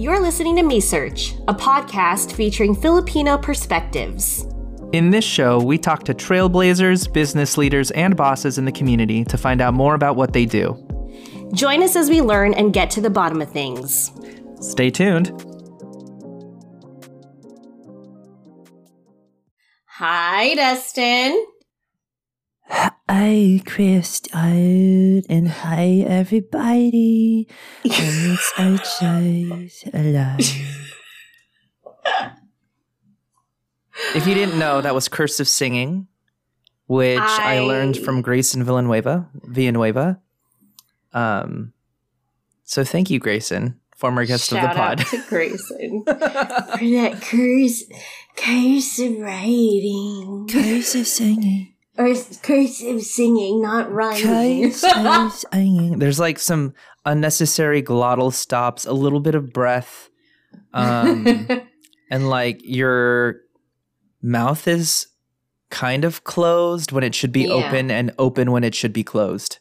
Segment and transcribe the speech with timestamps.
[0.00, 4.46] You're listening to Me Search, a podcast featuring Filipino perspectives.
[4.94, 9.36] In this show, we talk to trailblazers, business leaders, and bosses in the community to
[9.36, 10.72] find out more about what they do.
[11.52, 14.10] Join us as we learn and get to the bottom of things.
[14.62, 15.38] Stay tuned.
[19.84, 21.44] Hi, Dustin.
[22.70, 27.48] Hi, Crystal, and hi, everybody.
[27.84, 27.92] And
[28.32, 30.38] it's outside alive.
[34.14, 36.06] If you didn't know, that was cursive singing,
[36.86, 39.28] which I, I- learned from Grayson Villanueva.
[39.34, 40.20] Villanueva.
[41.12, 41.72] Um,
[42.64, 45.06] so thank you, Grayson, former guest Shout of the out pod.
[45.08, 46.04] to Grayson.
[46.06, 47.82] For that curse,
[48.36, 50.46] cursive writing.
[50.48, 51.74] Cursive singing.
[52.00, 54.70] Or cursive singing, not rhyming.
[54.72, 55.98] Cursive singing.
[55.98, 60.08] There's like some unnecessary glottal stops, a little bit of breath,
[60.72, 61.48] um,
[62.10, 63.40] and like your
[64.22, 65.06] mouth is
[65.70, 67.52] kind of closed when it should be Yeah.
[67.54, 69.58] open and open when it should be closed.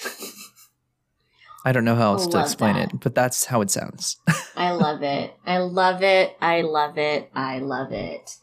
[1.64, 2.94] I don't know how else to explain that.
[2.94, 4.16] it, but that's how it sounds.
[4.56, 5.34] I love it.
[5.44, 6.34] I love it.
[6.40, 7.30] I love it.
[7.34, 8.36] I love it.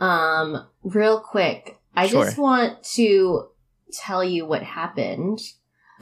[0.00, 3.48] Um, real quick, I just want to
[3.92, 5.40] tell you what happened.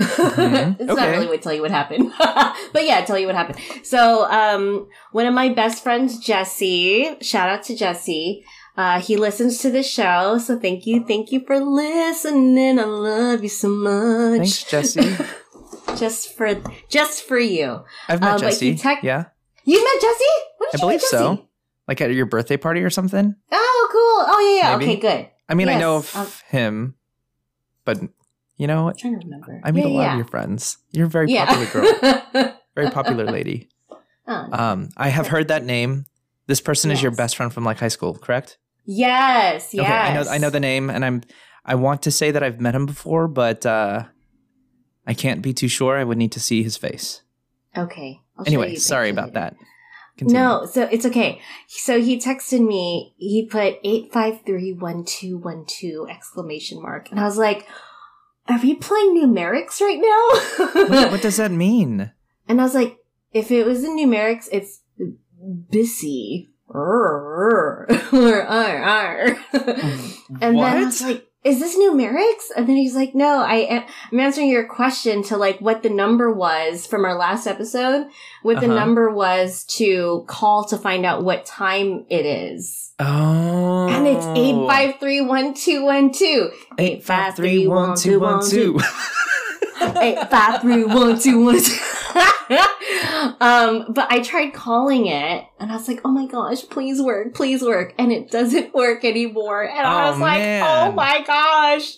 [0.00, 0.77] Mhm.
[0.81, 3.58] it's not really what tell you what happened, but yeah, tell you what happened.
[3.83, 8.44] So, um, one of my best friends, Jesse, shout out to Jesse.
[8.77, 12.78] Uh, he listens to the show, so thank you, thank you for listening.
[12.78, 14.39] I love you so much.
[14.39, 15.16] Thanks, Jesse.
[15.97, 16.55] just for
[16.89, 17.83] just for you.
[18.09, 18.77] I've met Uh, Jesse.
[18.77, 19.25] tec- yeah,
[19.64, 20.25] You met Jesse?
[20.59, 21.16] When I you believe meet Jesse?
[21.16, 21.44] so.
[21.89, 23.34] Like at your birthday party or something.
[23.50, 23.98] Oh, cool.
[24.36, 24.77] Oh, yeah, yeah.
[24.77, 24.92] Maybe.
[24.92, 25.28] Okay, good.
[25.48, 26.94] I mean, I know of um, him,
[27.84, 27.98] but
[28.56, 28.88] you know?
[28.88, 29.60] I'm trying to remember.
[29.64, 30.12] I meet yeah, a lot yeah.
[30.12, 30.78] of your friends.
[30.91, 31.46] You're a very yeah.
[31.46, 32.54] popular girl.
[32.74, 33.69] very popular lady.
[33.91, 33.94] Oh.
[34.52, 36.04] Um, I have heard that name.
[36.48, 38.58] This person is your best friend from like high school, correct?
[38.84, 39.84] yes, yes.
[39.84, 41.22] Okay, I know I know the name, and I'm
[41.64, 44.04] I want to say that I've met him before, but uh,
[45.06, 45.97] I can't be too sure.
[45.97, 47.22] I would need to see his face.
[47.76, 48.20] Okay.
[48.37, 49.41] I'll Anyway, sorry about later.
[49.41, 49.56] that.
[50.19, 50.41] Continue.
[50.43, 51.41] No, so it's okay.
[51.69, 53.15] So he texted me.
[53.19, 57.69] He put eight five three one two one two exclamation mark, and I was like,
[58.49, 62.11] "Are we playing numerics right now?" What, what does that mean?
[62.49, 62.99] And I was like,
[63.33, 64.81] if it was in numerics, it's
[65.71, 69.39] busy." Or, or, or.
[69.55, 72.50] And then I was like, is this numerics?
[72.56, 75.88] And then he's like, no, I am, I'm answering your question to like what the
[75.91, 78.09] number was from our last episode.
[78.42, 78.75] What the Uh-huh.
[78.76, 82.92] number was to call to find out what time it is.
[83.00, 86.50] Oh, And it's eight five three one two one two.
[86.78, 88.78] eight five three one two one two.
[89.81, 91.77] Eight five three one two one two.
[93.41, 97.34] um, but I tried calling it, and I was like, "Oh my gosh, please work,
[97.34, 99.62] please work," and it doesn't work anymore.
[99.65, 100.88] And I Oh, was like, man.
[100.88, 101.97] "Oh my gosh,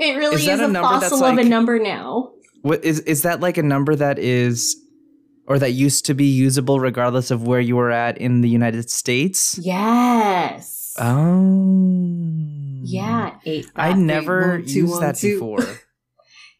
[0.00, 2.32] it really Is is, a a, number that's fossil of a number now."
[2.62, 4.76] What is is that like a number that is
[5.46, 8.90] or that used to be usable regardless of where you were at in the United
[8.90, 9.58] States?
[9.62, 10.94] Yes.
[10.98, 12.80] Oh.
[12.82, 13.36] yeah.
[13.46, 13.70] Eight.
[13.76, 15.34] I five, three, never one, two, used one, that two.
[15.34, 15.66] before.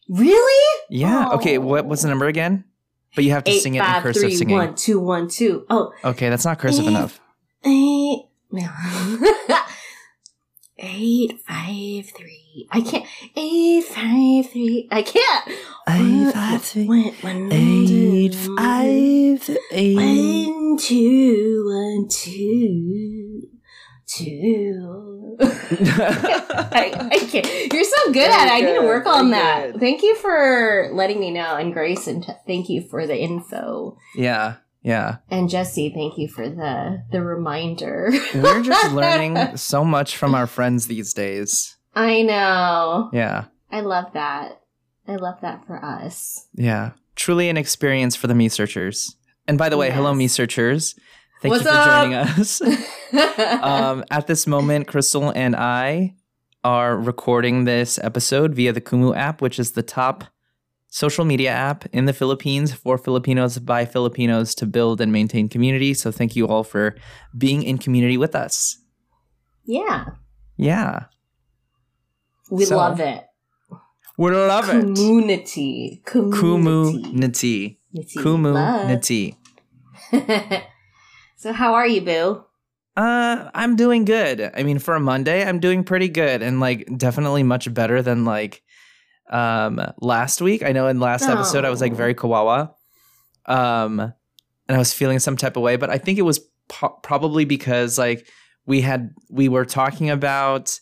[0.08, 0.80] Really?
[0.90, 1.28] Yeah.
[1.34, 1.88] Okay, what Oh.
[1.88, 2.64] was the number again?
[3.14, 4.56] But you have to Eight sing it in cursive three singing.
[4.56, 5.64] one two one two.
[5.70, 6.88] Oh, Okay, that's not cursive Eh.
[6.88, 7.20] enough.
[7.64, 8.68] Eight, no.
[10.78, 12.68] eight, five, three.
[12.70, 13.04] I can't.
[13.36, 14.88] Eight, five, three.
[14.90, 15.48] I can't.
[15.88, 19.96] Eight, five, three, One, one, Eight, two, five, eight.
[19.96, 23.42] One, two, one, two,
[24.08, 25.36] two.
[25.40, 27.72] I, I can't.
[27.72, 28.52] You're so good at it.
[28.52, 29.72] I need to work on very that.
[29.72, 29.80] good.
[29.80, 31.56] Thank you for letting me know.
[31.56, 33.96] And Grace, and t- thank you for the info.
[34.16, 35.16] yeah, yeah.
[35.30, 38.10] And Jesse, thank you for the the reminder.
[38.34, 41.76] We're just learning so much from our friends these days.
[41.94, 43.10] I know.
[43.12, 44.60] Yeah, I love that.
[45.06, 46.46] I love that for us.
[46.54, 46.92] yeah.
[47.16, 49.16] Truly an experience for the me searchers.
[49.48, 50.94] And by the way, hello, me searchers.
[51.40, 52.02] Thank What's you for up?
[52.02, 52.60] joining us.
[53.62, 56.14] um, at this moment, Crystal and I
[56.64, 60.24] are recording this episode via the Kumu app, which is the top
[60.88, 65.94] social media app in the Philippines for Filipinos by Filipinos to build and maintain community.
[65.94, 66.96] So thank you all for
[67.36, 68.78] being in community with us.
[69.64, 70.06] yeah,
[70.56, 71.04] Yeah.
[72.50, 73.24] we So, love it.
[74.16, 74.80] We love it.
[74.80, 76.02] Community.
[76.04, 76.40] Community.
[76.40, 77.78] Community.
[78.16, 79.36] Community.
[80.10, 80.64] Community.
[81.38, 82.44] so how are you, Boo?
[82.96, 84.50] Uh, I'm doing good.
[84.54, 88.24] I mean, for a Monday, I'm doing pretty good, and like definitely much better than
[88.24, 88.62] like
[89.30, 90.62] um last week.
[90.62, 91.96] I know in last episode I was like Oh.
[91.96, 92.72] very kawawa.
[93.46, 96.98] Um, and I was feeling some type of way, but I think it was po-
[97.02, 98.26] probably because like
[98.66, 100.78] we had we were talking about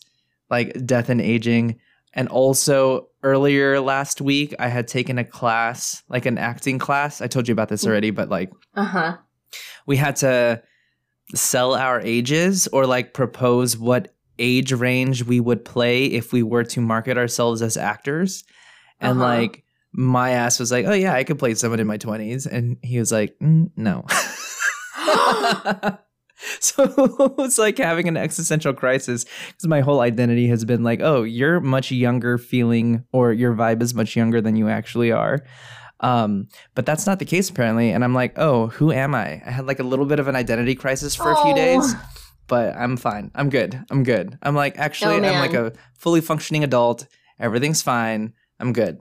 [0.49, 1.79] like death and aging
[2.13, 7.21] and also earlier last week I had taken a class, like an acting class.
[7.21, 9.17] I told you about this already, but like Uh huh.
[9.85, 10.61] We had to
[11.35, 16.63] sell our ages or like propose what age range we would play if we were
[16.63, 18.43] to market ourselves as actors.
[18.99, 19.27] And Uh-huh.
[19.37, 19.63] like
[19.93, 22.99] my ass was like, "Oh yeah, I could play someone in my 20s." And he
[22.99, 24.05] was like, mm, "No."
[26.59, 30.99] so it was like having an existential crisis because my whole identity has been like,
[31.01, 35.43] "Oh, you're much younger feeling or your vibe is much younger than you actually are."
[35.99, 37.91] Um, but that's not the case apparently.
[37.91, 39.41] And I'm like, oh, who am I?
[39.45, 41.55] I had like a little bit of an identity crisis for a few Oh.
[41.55, 41.95] days,
[42.47, 43.31] but I'm fine.
[43.35, 43.83] I'm good.
[43.89, 44.37] I'm good.
[44.43, 47.07] I'm like, actually, Oh, I'm like a fully functioning adult.
[47.39, 48.33] Everything's fine.
[48.59, 48.99] I'm good.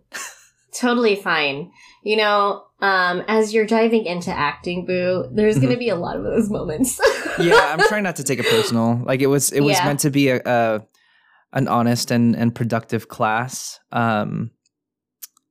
[0.78, 1.70] Totally fine.
[2.02, 5.64] You know, um, as you're diving into acting, Boo, there's Mm-hmm.
[5.64, 7.00] going to be a lot of those moments.
[7.38, 9.00] yeah, I'm trying not to take it personal.
[9.04, 9.86] Like it was, it was Yeah.
[9.86, 10.82] meant to be a, a
[11.52, 14.50] an honest and and productive class, um,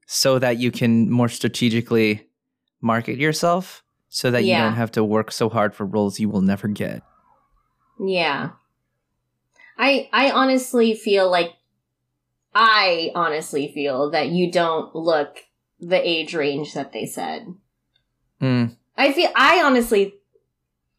[0.05, 2.27] so that you can more strategically
[2.81, 4.57] market yourself, so that Yeah.
[4.57, 7.01] you don't have to work so hard for roles you will never get.
[7.99, 8.49] Yeah.
[9.77, 11.53] I I honestly feel like
[12.53, 15.39] I honestly feel that you don't look
[15.79, 17.47] the age range that they said.
[18.41, 18.75] Mm.
[18.97, 20.13] I feel I honestly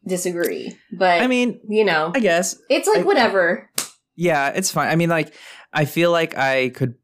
[0.05, 3.69] disagree, but I mean, you know, I guess it's like I- whatever.
[4.15, 4.89] Yeah, it's fine.
[4.89, 5.33] I mean, like,
[5.71, 6.95] I feel like I could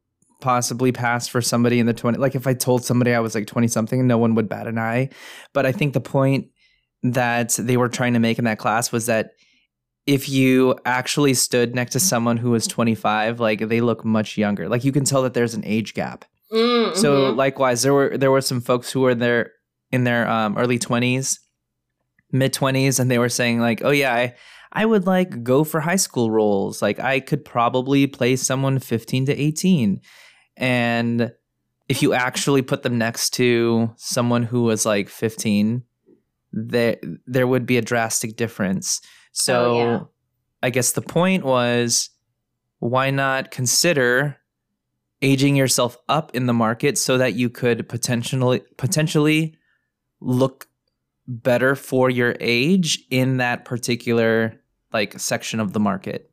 [0.44, 2.18] possibly pass for somebody in the 20.
[2.18, 4.78] Like, if I told somebody I was like 20 something, no one would bat an
[4.78, 5.08] eye.
[5.54, 6.48] But I think the point
[7.02, 9.30] that they were trying to make in that class was that
[10.06, 14.68] if you actually stood next to someone who was 25, like, they look much younger.
[14.68, 16.26] Like, you can tell that there's an age gap.
[16.52, 17.36] Mm, So mhm.
[17.36, 19.52] likewise, there were there were some folks who were there
[19.90, 21.40] in their um, early twenties,
[22.32, 24.34] mid twenties, and they were saying like, "Oh yeah, I
[24.70, 26.82] I would like go for high school roles.
[26.82, 30.00] Like I could probably play someone fifteen to eighteen,
[30.56, 31.32] and
[31.88, 35.82] if you actually put them next to someone who was like fifteen,
[36.52, 36.96] there
[37.26, 39.00] there would be a drastic difference.
[39.32, 40.00] So Oh, yeah.
[40.62, 42.10] I guess the point was,
[42.78, 44.38] why not consider
[45.22, 49.56] aging yourself up in the market so that you could potentially potentially
[50.20, 50.68] look
[51.26, 54.60] better for your age in that particular
[54.92, 56.30] like section of the market.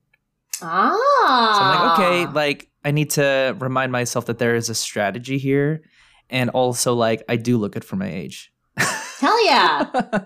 [0.63, 4.75] Ah, So I'm like, okay, like I need to remind myself that there is a
[4.75, 5.83] strategy here
[6.29, 8.51] and also like I do look good for my age.
[8.77, 9.85] hell yeah.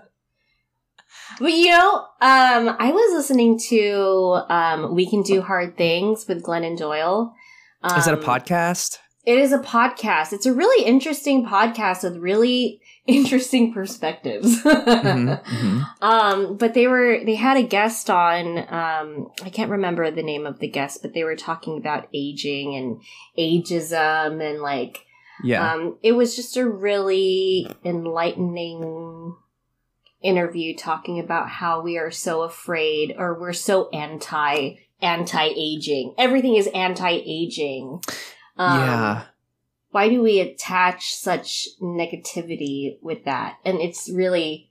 [1.38, 6.42] But you know, um, I was listening to um, "We Can Do Hard Things" with
[6.42, 7.34] Glennon Doyle.
[7.82, 8.98] Um, is that a podcast?
[9.26, 10.32] It is a podcast.
[10.32, 14.62] It's a really interesting podcast with really interesting perspectives.
[14.64, 15.86] Mhm, mhm.
[16.00, 18.58] Um, but they were they had a guest on.
[18.58, 22.74] Um, I can't remember the name of the guest, but they were talking about aging
[22.76, 23.00] and
[23.38, 25.04] ageism and like
[25.42, 25.72] Yeah.
[25.72, 29.34] um, it was just a really enlightening
[30.22, 36.14] interview talking about how we are so afraid or we're so anti anti aging.
[36.16, 38.00] Everything is anti aging.
[38.56, 39.22] Um, yeah.
[39.90, 43.58] Why do we attach such negativity with that?
[43.64, 44.70] And it's really,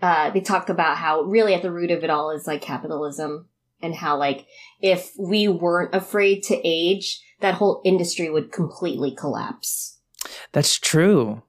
[0.00, 3.46] uh, they talk about how really at the root of it all is like capitalism
[3.80, 4.46] and how like
[4.80, 9.98] if we weren't afraid to age, that whole industry would completely collapse.
[10.52, 11.42] That's true.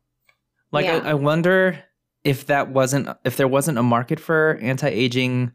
[0.72, 1.02] Like Yeah.
[1.04, 1.84] I, I wonder
[2.24, 5.52] if that wasn't if there wasn't a market for anti-aging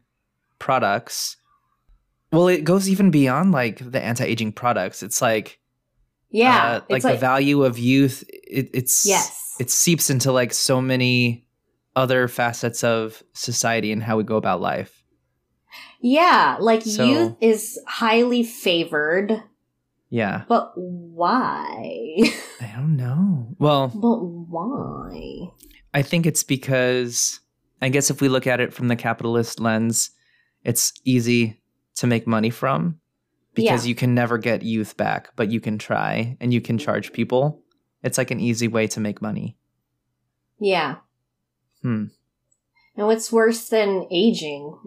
[0.59, 1.37] products.
[2.31, 5.01] Well, it goes even beyond like the anti-aging products.
[5.03, 5.58] It's like
[6.31, 8.23] Yeah, uh, like, it's the value of youth.
[8.29, 11.47] It, it's yes, it seeps into like so many
[11.95, 15.03] other facets of society and how we go about life.
[16.01, 19.43] yeah, like So- youth is highly favored,
[20.09, 22.15] Yeah, but why?
[22.61, 23.55] I don't know.
[23.59, 25.49] Well, but why?
[25.93, 27.39] I think it's because
[27.81, 30.11] I guess if we look at it from the capitalist lens,
[30.63, 31.61] it's easy
[31.95, 32.99] to make money from
[33.63, 37.13] because you can never get youth back, but you can try and you can charge
[37.13, 37.61] people.
[38.03, 39.57] It's like an easy way to make money.
[40.59, 40.95] Yeah.
[41.81, 42.05] Hmm.
[42.95, 44.77] And what's worse than aging?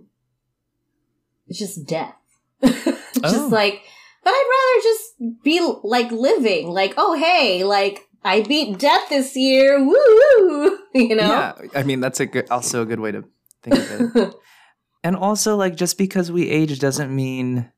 [1.48, 2.14] It's just death.
[2.62, 3.48] just Oh.
[3.50, 3.82] like,
[4.24, 6.68] but I'd rather just be like living.
[6.68, 9.84] Like, oh hey, like I beat death this year.
[9.84, 10.78] Woo!
[10.94, 11.22] You know?
[11.26, 13.24] Yeah, I mean that's a good, also a good way to
[13.62, 14.34] think of it.
[15.02, 17.72] and also, like, just because we age doesn't mean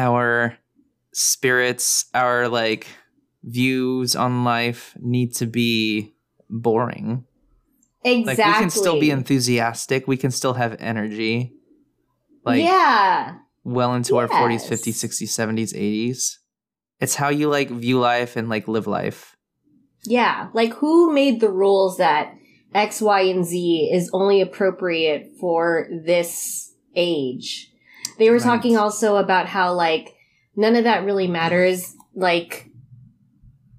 [0.00, 0.56] our
[1.12, 2.86] spirits, our like
[3.42, 6.14] views on life need to be
[6.48, 7.24] boring.
[8.04, 8.44] exactly.
[8.44, 10.08] Like we can still be enthusiastic.
[10.08, 11.52] We can still have energy.
[12.44, 13.36] Like yeah.
[13.64, 14.70] well into our 40s, Yes.
[14.70, 16.36] 50s, 60s, 70s, 80s.
[17.00, 19.36] It's how you like view life and like live life.
[20.04, 20.48] Yeah.
[20.54, 22.34] Like who made the rules that
[22.74, 27.69] X, Y, and Z is only appropriate for this age?
[28.20, 28.42] They were Right.
[28.44, 30.14] talking also about how like
[30.54, 31.96] none of that really matters.
[32.14, 32.68] Like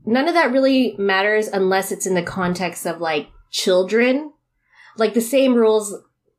[0.03, 4.33] none of that really matters unless it's in the context of like children.
[4.97, 5.95] Like the same rules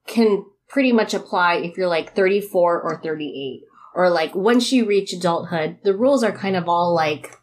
[0.09, 3.63] can pretty much apply if you're like 34 or 38
[3.95, 7.39] or like once you reach adulthood, the rules are kind of all like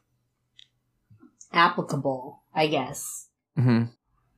[1.53, 3.29] applicable, I guess.
[3.55, 3.83] hmm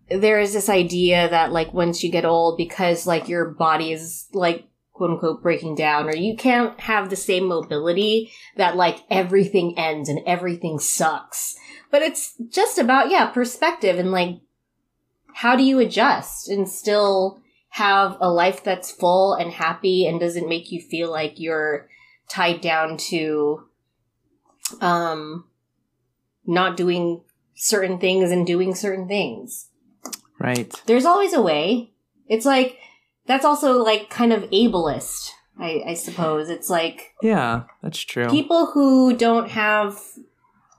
[0.07, 4.27] There is this idea that like once you get old, because like your body is
[4.33, 9.77] like quote unquote breaking down, or you can't have the same mobility that like everything
[9.77, 11.55] ends and everything sucks.
[11.89, 14.39] But it's just about, yeah, perspective and like
[15.33, 20.49] how do you adjust and still have a life that's full and happy and doesn't
[20.49, 21.87] make you feel like you're
[22.29, 23.63] tied down to
[24.81, 25.45] um
[26.45, 27.21] not doing
[27.55, 29.69] certain things and doing certain things.
[30.39, 30.73] Right.
[30.85, 31.91] There's always a way.
[32.27, 32.77] It's like
[33.25, 36.49] that's also like kind of ableist, I, I suppose.
[36.49, 38.29] It's like Yeah, that's true.
[38.29, 39.99] people who don't have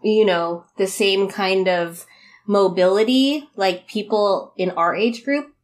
[0.03, 2.07] you know the same kind of
[2.47, 5.55] mobility like people in our age group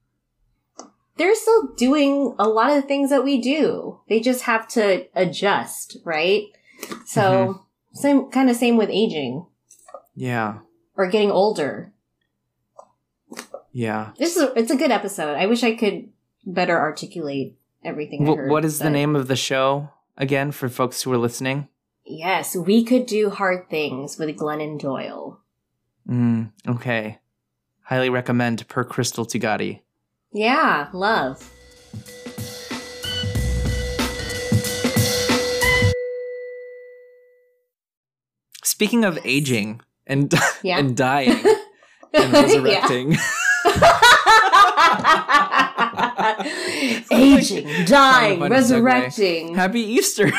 [1.17, 5.05] they're still doing a lot of the things that we do they just have to
[5.15, 6.45] adjust right
[7.05, 7.59] so mm-hmm.
[7.95, 9.45] same kind of same with aging
[10.15, 10.59] yeah.
[10.97, 11.93] or getting older
[13.73, 14.13] Yeah.
[14.19, 16.09] this is a, it's a good episode i wish i could
[16.49, 21.03] better articulate everything I heard, what is the name of the show again for folks
[21.03, 21.69] who are listening?
[22.11, 25.41] yes we could do hard things with glennon doyle
[26.09, 27.19] Mm, okay.
[27.83, 29.81] Highly recommend per Crystal Tugati.
[30.33, 31.51] yeah love
[38.65, 40.79] Speaking of aging and Yeah.
[40.79, 41.43] and dying
[42.15, 43.13] and resurrecting,
[47.11, 49.55] Aging, dying, resurrecting.
[49.55, 50.37] happy Easter for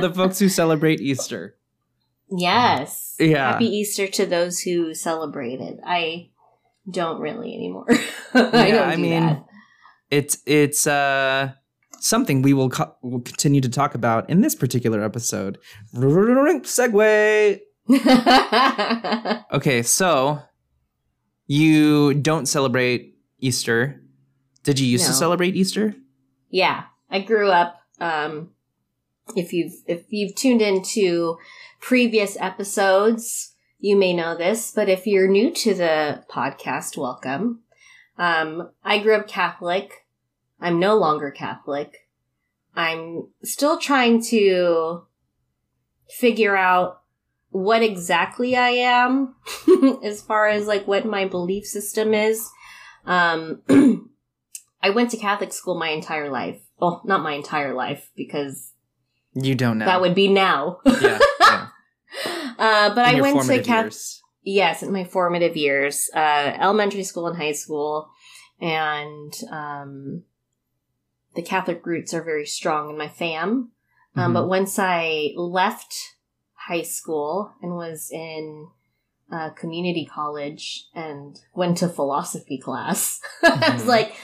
[0.00, 1.56] the folks who celebrate Easter.
[2.30, 3.14] yes.
[3.18, 3.52] Yeah.
[3.52, 5.78] Happy Easter to those who celebrate it.
[5.86, 6.30] I
[6.90, 7.86] don't really anymore.
[8.34, 9.44] I Yeah, don't I do mean, that.
[10.10, 11.52] It's it's uh
[12.00, 15.58] something we will co- will continue to talk about in this particular episode.
[15.94, 17.60] Segue.
[19.52, 20.40] Okay, so
[21.46, 23.11] you don't celebrate
[23.42, 24.00] Easter.
[24.62, 25.94] Did you used to celebrate Easter?
[26.52, 27.80] yeah, I grew up.
[27.98, 28.50] Um,
[29.34, 31.38] if you've if you've tuned into
[31.80, 37.62] previous episodes, you may know this, but if you're new to the podcast, welcome.
[38.18, 40.06] Um, I grew up Catholic.
[40.60, 42.08] I'm no longer Catholic.
[42.76, 45.06] I'm still trying to
[46.08, 47.02] figure out
[47.50, 49.34] what exactly I am
[50.04, 52.48] as far as like what my belief system is.
[53.04, 53.62] Um,
[54.82, 56.60] I went to Catholic school my entire life.
[56.78, 58.72] Well, not my entire life because
[59.34, 59.84] You don't know.
[59.86, 60.78] that would be now.
[61.00, 61.68] yeah, yeah.
[62.58, 63.94] Uh, but In I went to Catholic.
[64.44, 68.10] Yes, in my formative years, uh, elementary school and high school,
[68.60, 70.22] and um,
[71.34, 73.70] the Catholic roots are very strong in my fam.
[74.14, 74.34] Um, Mhm.
[74.34, 75.94] But once I left
[76.68, 78.68] high school and was in
[79.32, 83.86] uh, community college and went to philosophy class, I was Mhm.
[83.88, 84.14] like,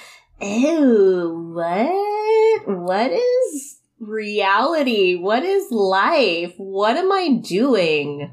[0.41, 2.69] "Ew, what?
[2.69, 5.17] What is reality?
[5.17, 6.53] What is life?
[6.59, 8.31] What am I doing?"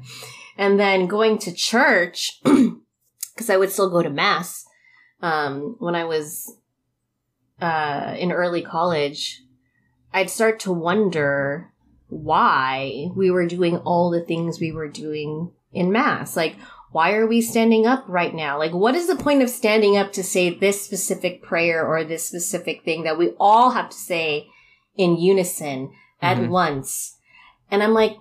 [0.58, 4.64] And then going to church because I would still go to mass
[5.22, 6.56] um, when I was
[7.60, 9.42] uh, in early college.
[10.12, 11.72] I'd start to wonder
[12.08, 16.36] why we were doing all the things we were doing in mass.
[16.36, 16.56] Like,
[16.92, 18.58] why are we standing up right now?
[18.58, 22.26] Like, what is the point of standing up to say this specific prayer or this
[22.26, 24.48] specific thing that we all have to say
[24.96, 25.90] in unison
[26.22, 26.48] at Mhm.
[26.48, 27.18] once?
[27.70, 28.16] And I'm like,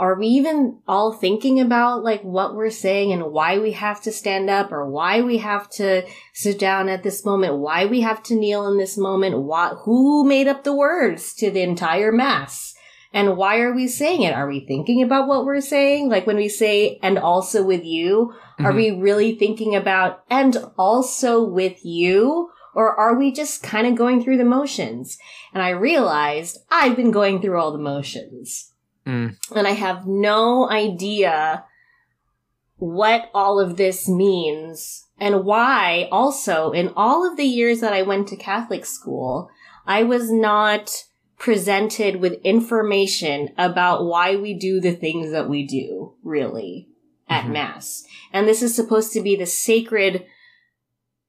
[0.00, 4.10] are we even all thinking about like what we're saying and why we have to
[4.10, 8.22] stand up or why we have to sit down at this moment, why we have
[8.22, 12.69] to kneel in this moment, why, who made up the words to the entire mass?
[13.12, 14.34] And why are we saying it?
[14.34, 16.08] Are we thinking about what we're saying?
[16.08, 18.76] Like when we say, and also with you, are Mhm.
[18.76, 22.50] we really thinking about, and also with you?
[22.72, 25.18] Or are we just kind of going through the motions?
[25.52, 28.72] And I realized I've been going through all the motions
[29.06, 29.36] Mm.
[29.56, 31.64] and I have no idea
[32.76, 38.02] what all of this means and why also in all of the years that I
[38.02, 39.50] went to Catholic school,
[39.86, 41.04] I was not
[41.40, 46.86] presented with information about why we do the things that we do, really,
[47.30, 47.52] at Mhm.
[47.52, 48.04] Mass.
[48.30, 50.26] And this is supposed to be the sacred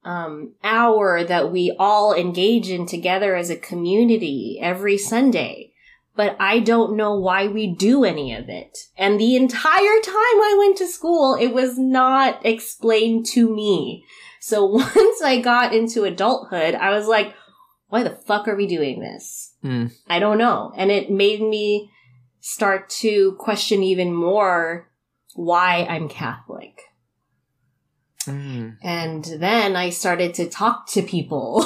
[0.03, 5.73] um, hour that we all engage in together as a community every Sunday.
[6.15, 8.87] But I don't know why we do any of it.
[8.97, 14.03] And the entire time I went to school, it was not explained to me.
[14.39, 14.65] So
[14.95, 17.35] once I got into adulthood, I was like,
[17.89, 19.50] why the fuck are we doing this?
[19.61, 19.87] Hmm.
[20.07, 20.73] I don't know.
[20.75, 21.91] And it made me
[22.39, 24.89] start to question even more
[25.35, 26.81] why I'm Catholic.
[28.25, 28.77] Mm.
[28.83, 31.65] And then I started to talk to people.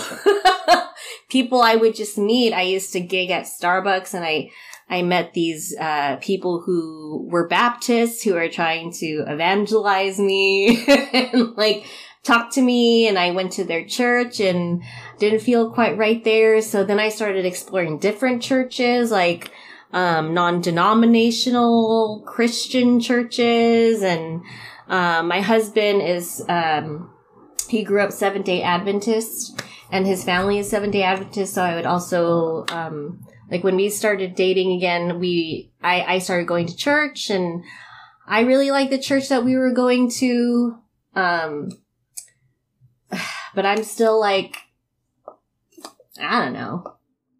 [1.29, 2.53] people I would just meet.
[2.53, 4.51] I used to gig at Starbucks and I,
[4.89, 11.55] I met these, uh, people who were Baptists who are trying to evangelize me and
[11.57, 11.85] like
[12.25, 13.07] talk to me.
[13.07, 14.83] And I went to their church and
[15.19, 16.61] didn't feel quite right there.
[16.61, 19.51] So then I started exploring different churches, like,
[19.93, 24.41] um, non-denominational Christian churches and,
[24.89, 27.13] um, my husband is, um,
[27.69, 31.53] he grew up Seventh day Adventist and his family is Seventh day Adventist.
[31.53, 36.47] So I would also, um, like when we started dating again, we, I, I started
[36.47, 37.63] going to church and
[38.27, 40.75] I really liked the church that we were going to.
[41.15, 41.69] Um,
[43.55, 44.57] but I'm still like,
[46.21, 46.95] I don't know.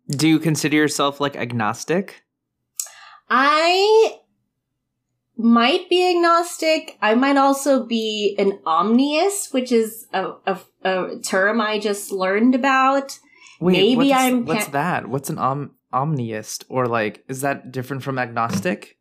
[0.09, 2.23] Do you consider yourself like agnostic?
[3.29, 4.17] I
[5.37, 6.97] might be agnostic.
[7.01, 12.55] I might also be an omniist, which is a, a, a term I just learned
[12.55, 13.19] about.
[13.59, 15.07] Maybe what's, I'm What's that?
[15.07, 16.65] What's an om- omniist?
[16.69, 18.97] Or like, is that different from agnostic?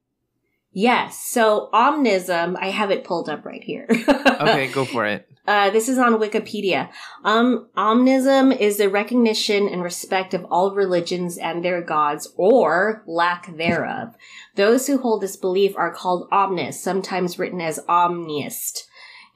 [0.72, 1.20] Yes.
[1.24, 3.86] So omnism, I have it pulled up right here.
[4.34, 5.28] Okay, go for it.
[5.46, 6.90] Uh, this is on Wikipedia.
[7.22, 13.54] Um, omnism is the recognition and respect of all religions and their gods or lack
[13.56, 14.14] thereof.
[14.54, 18.84] Those who hold this belief are called omnists, sometimes written as omniist.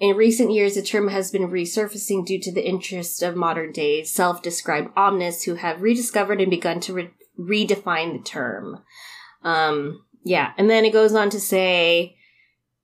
[0.01, 4.05] In recent years, the term has been resurfacing due to the interest of modern day
[4.05, 8.79] self-described omnists who have rediscovered and begun to re- redefine the term.
[9.43, 10.53] Um, yeah.
[10.57, 12.17] And then it goes on to say,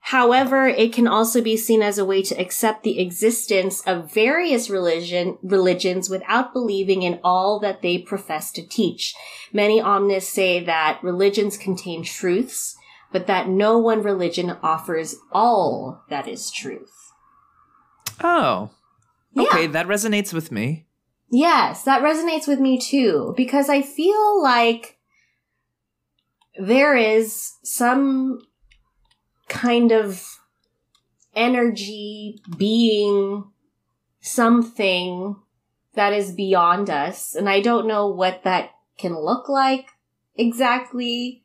[0.08, 4.68] However, it can also be seen as a way to accept the existence of various
[4.68, 9.14] religion, religions without believing in all that they profess to teach.
[9.50, 12.76] Many omnists say that religions contain truths,
[13.12, 17.12] but that no one religion offers all that is truth.
[18.22, 18.68] Oh,
[19.32, 19.44] Yeah.
[19.44, 20.84] okay, that resonates with me.
[21.30, 24.98] Yes, that resonates with me too, because I feel like
[26.60, 28.40] there is some
[29.48, 30.22] kind of
[31.34, 33.44] energy, being,
[34.20, 35.36] something
[35.94, 37.34] that is beyond us.
[37.34, 39.88] And I don't know what that can look like
[40.36, 41.42] exactly.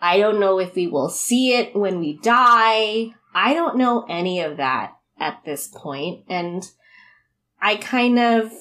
[0.00, 3.14] I don't know if we will see it when we die.
[3.34, 6.68] I don't know any of that at this point, And
[7.60, 8.52] I kind of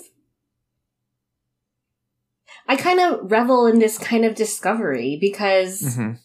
[2.67, 6.20] I kind of revel in this kind of discovery because Mhm.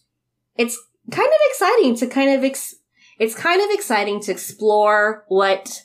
[0.57, 0.79] it's
[1.11, 2.77] kind of exciting to kind of ex-
[3.19, 5.83] it's kind of exciting to explore what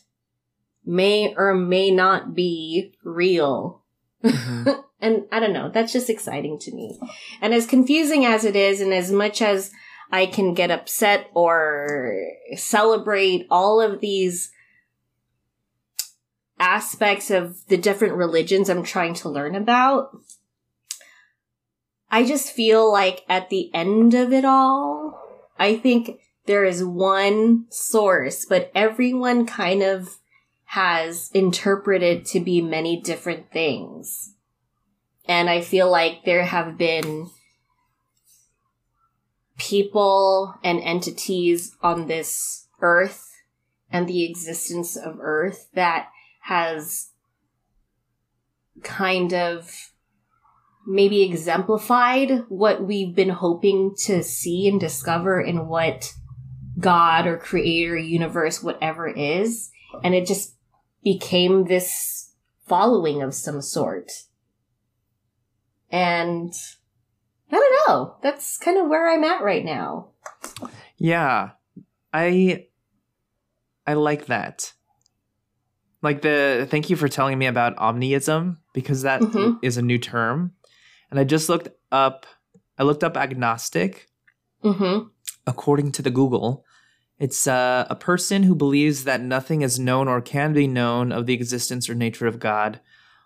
[0.86, 3.84] may or may not be real.
[4.23, 4.84] Mhm.
[5.01, 6.99] and I don't know, that's just exciting to me.
[7.41, 9.71] And as confusing as it is and as much as
[10.12, 12.17] I can get upset or
[12.55, 14.51] celebrate all of these
[16.60, 20.12] aspects of the different religions I'm trying to learn about.
[22.12, 25.17] I just feel like at the end of it all,
[25.58, 30.17] I think there is one source, but everyone kind of
[30.65, 34.36] has interpreted to be many different things.
[35.26, 37.30] And I feel like there have been
[39.58, 43.30] people and entities on this earth
[43.89, 46.10] and the existence of earth that
[46.41, 47.12] has
[48.82, 49.91] kind of
[50.86, 56.13] maybe exemplified what we've been hoping to see and discover in what
[56.80, 59.72] God or creator, universe, whatever is.
[60.04, 60.56] And it just
[61.04, 62.34] became this
[62.67, 64.12] following of some sort.
[65.91, 66.54] And
[67.52, 68.15] I don't know.
[68.24, 70.10] That's kind of where I'm at right now.
[70.98, 71.52] Yeah.
[72.13, 72.67] I
[73.86, 74.74] I like that.
[76.02, 79.22] Like the thank you for telling me about omniism because that
[79.62, 79.80] is Mhm.
[79.80, 80.54] a new term.
[81.12, 82.26] And I just looked up
[82.78, 84.08] I looked up agnostic
[84.63, 85.08] Mm-hmm.
[85.47, 86.63] according to the Google.
[87.19, 91.26] It's uh, a person who believes that nothing is known or can be known of
[91.26, 92.80] the existence or nature of God,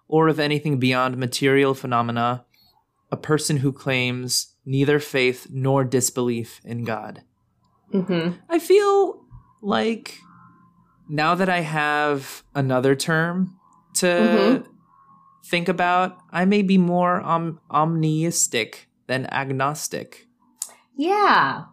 [0.07, 2.45] or of anything beyond material phenomena.
[3.11, 7.21] A person who claims neither faith nor disbelief in God.
[7.93, 8.39] Mm-hmm.
[8.49, 9.23] I feel
[9.61, 10.17] like
[11.09, 13.57] now that I have another term
[13.95, 14.65] to Mhm.
[15.45, 20.27] Think about, I may be more om- omniistic than agnostic.
[20.97, 21.65] Yeah.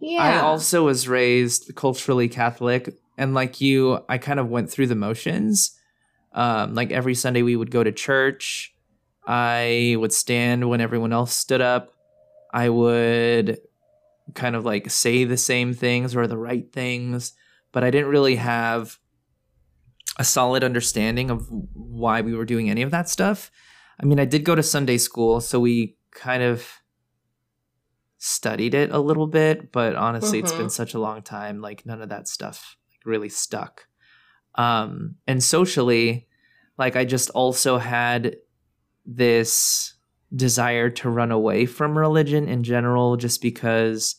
[0.00, 0.22] Yeah.
[0.22, 4.94] I also was raised culturally Catholic, and like you, I kind of went through the
[4.94, 5.72] motions.
[6.32, 8.74] Um, like every Sunday, we would go to church.
[9.26, 11.94] I would stand when everyone else stood up.
[12.52, 13.58] I would
[14.34, 17.32] kind of like say the same things or the right things,
[17.72, 18.98] but I didn't really have
[20.18, 23.50] a solid understanding of why we were doing any of that stuff.
[24.00, 26.66] I mean, I did go to Sunday school, so we kind of
[28.18, 30.56] studied it a little bit, but honestly, it's Mhm.
[30.56, 31.60] been such a long time.
[31.60, 33.86] Like none of that stuff like really stuck.
[34.54, 36.26] Um, and socially,
[36.78, 38.36] like I just also had
[39.04, 39.94] this
[40.34, 44.16] desire to run away from religion in general, just because,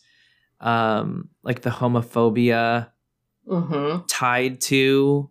[0.62, 2.92] um, like the homophobia
[3.48, 4.06] Mm-hmm.
[4.08, 5.30] tied to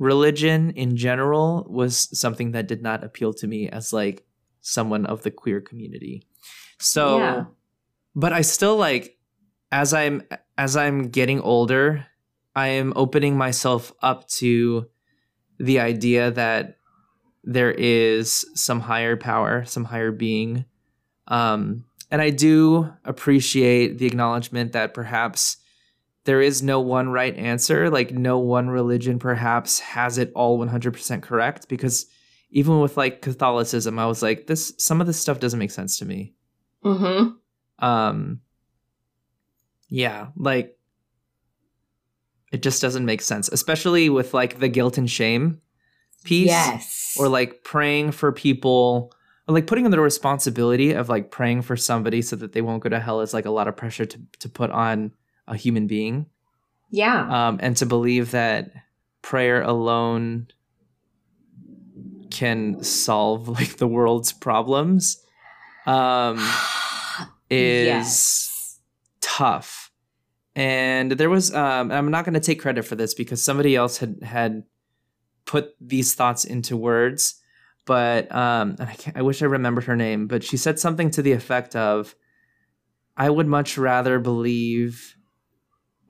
[0.00, 4.24] religion in general was something that did not appeal to me as like
[4.62, 6.26] someone of the queer community.
[6.78, 7.44] So Yeah.
[8.16, 9.18] but I still like
[9.70, 10.22] as I'm
[10.56, 12.06] as I'm getting older,
[12.56, 14.86] I am opening myself up to
[15.58, 16.78] the idea that
[17.44, 20.64] there is some higher power, some higher being.
[21.28, 25.58] Um and I do appreciate the acknowledgement that perhaps
[26.24, 27.90] there is no one right answer.
[27.90, 31.68] Like, no one religion perhaps has it all 100% correct.
[31.68, 32.06] Because
[32.50, 35.98] even with like Catholicism, I was like, this, some of this stuff doesn't make sense
[35.98, 36.34] to me.
[36.84, 37.84] Mm-hmm.
[37.84, 38.40] Um,
[39.88, 40.76] yeah, like,
[42.52, 45.60] it just doesn't make sense, especially with like the guilt and shame
[46.24, 46.48] piece.
[46.48, 47.16] Yes.
[47.18, 49.12] Or like praying for people,
[49.48, 52.82] or like putting on the responsibility of like praying for somebody so that they won't
[52.82, 55.12] go to hell is like a lot of pressure to, to put on
[55.50, 56.26] a human being
[56.90, 57.48] yeah.
[57.48, 58.70] um, and to believe that
[59.22, 60.48] prayer alone
[62.30, 65.22] can solve like the world's problems
[65.86, 66.36] um,
[67.50, 68.78] is yes.
[69.20, 69.90] tough.
[70.56, 73.98] And there was, um, I'm not going to take credit for this because somebody else
[73.98, 74.64] had had
[75.46, 77.40] put these thoughts into words,
[77.86, 81.10] but um, and I, can't, I wish I remembered her name, but she said something
[81.12, 82.14] to the effect of,
[83.16, 85.16] "I would much rather believe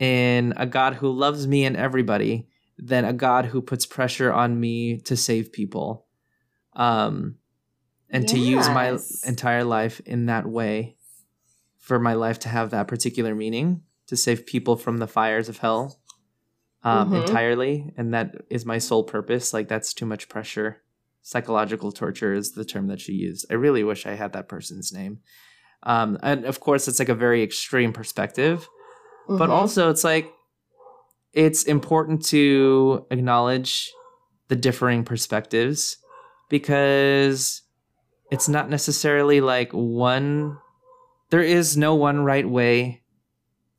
[0.01, 4.59] in a God who loves me and everybody than a God who puts pressure on
[4.59, 6.07] me to save people,
[6.75, 7.37] um,
[8.09, 10.97] and to use my entire life in that way."
[11.81, 15.59] for my life to have that particular meaning to save people from the fires of
[15.59, 15.99] hell
[16.85, 17.17] um, Mhm.
[17.17, 17.93] entirely.
[17.97, 19.53] And that is my sole purpose.
[19.53, 20.83] Like that's too much pressure.
[21.23, 23.47] Psychological torture is the term that she used.
[23.51, 25.21] I really wish i had that person's name.
[25.83, 28.69] Um, and of course it's like a very extreme perspective
[29.39, 29.53] but Mhm.
[29.53, 30.33] also it's like
[31.33, 33.93] it's important to acknowledge
[34.49, 35.97] the differing perspectives
[36.49, 37.63] because
[38.31, 40.59] it's not necessarily like one
[41.31, 43.03] there is no one right way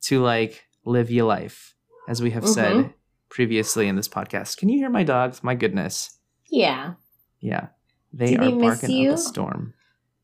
[0.00, 1.74] to like live your life
[2.08, 2.94] as we have said Mhm.
[3.28, 6.18] previously in this podcast can you hear my dogs my goodness
[6.50, 6.94] yeah.
[7.40, 7.68] yeah
[8.12, 9.74] they Do are they barking up a storm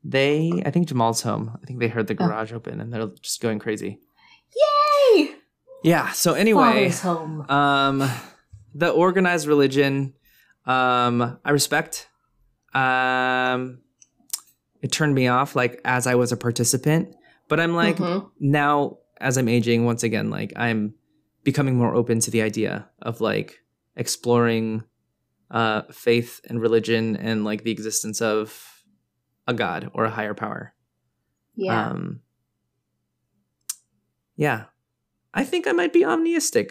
[0.05, 2.27] they i think jamal's home i think they heard the Oh.
[2.27, 4.01] garage open and they're just going crazy!
[5.83, 7.41] Yeah so anyway Father's home.
[7.51, 8.11] um
[8.75, 10.15] the organized religion
[10.67, 12.09] um i respect
[12.75, 13.79] um
[14.83, 17.15] it turned me off like as i was a participant
[17.49, 18.29] but i'm like Mhm.
[18.41, 20.95] now as i'm aging once again like i'm
[21.45, 23.59] becoming more open to the idea of like
[23.97, 24.85] exploring
[25.51, 28.83] uh faith and religion and like the existence of
[29.47, 30.75] a god or a higher power
[31.57, 31.89] yeah.
[31.91, 32.21] um
[34.37, 34.65] yeah
[35.39, 36.71] i think i might be omniistic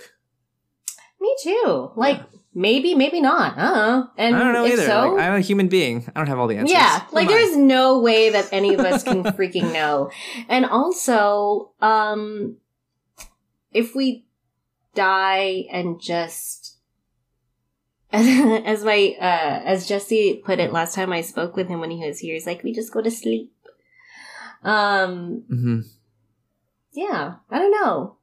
[1.19, 1.91] Me too.
[1.95, 2.21] Like
[2.53, 3.57] maybe, maybe not.
[3.57, 4.05] Uh.
[4.21, 4.85] And I don't know either.
[4.85, 6.05] So, like, I'm a human being.
[6.13, 6.77] I don't have all the answers.
[6.77, 10.11] yeah, like there's no way that any of us can freaking know.
[10.47, 12.57] And also, um,
[13.73, 14.25] if we
[14.93, 16.77] die and just,
[18.13, 22.05] as my, uh, as Jesse put it last time I spoke with him when he
[22.05, 23.51] was here, he's like, we just go to sleep.
[24.63, 25.83] Um, Mhm.
[26.93, 28.17] yeah, I don't know.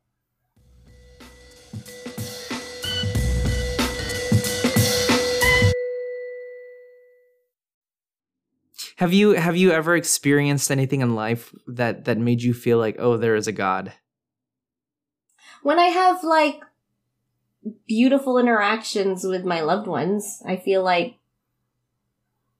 [9.05, 12.97] Have you have you ever experienced anything in life that that made you feel like,
[12.99, 13.93] oh, there is a God?
[15.63, 16.63] when I have like
[17.87, 21.19] beautiful interactions with my loved ones, I feel like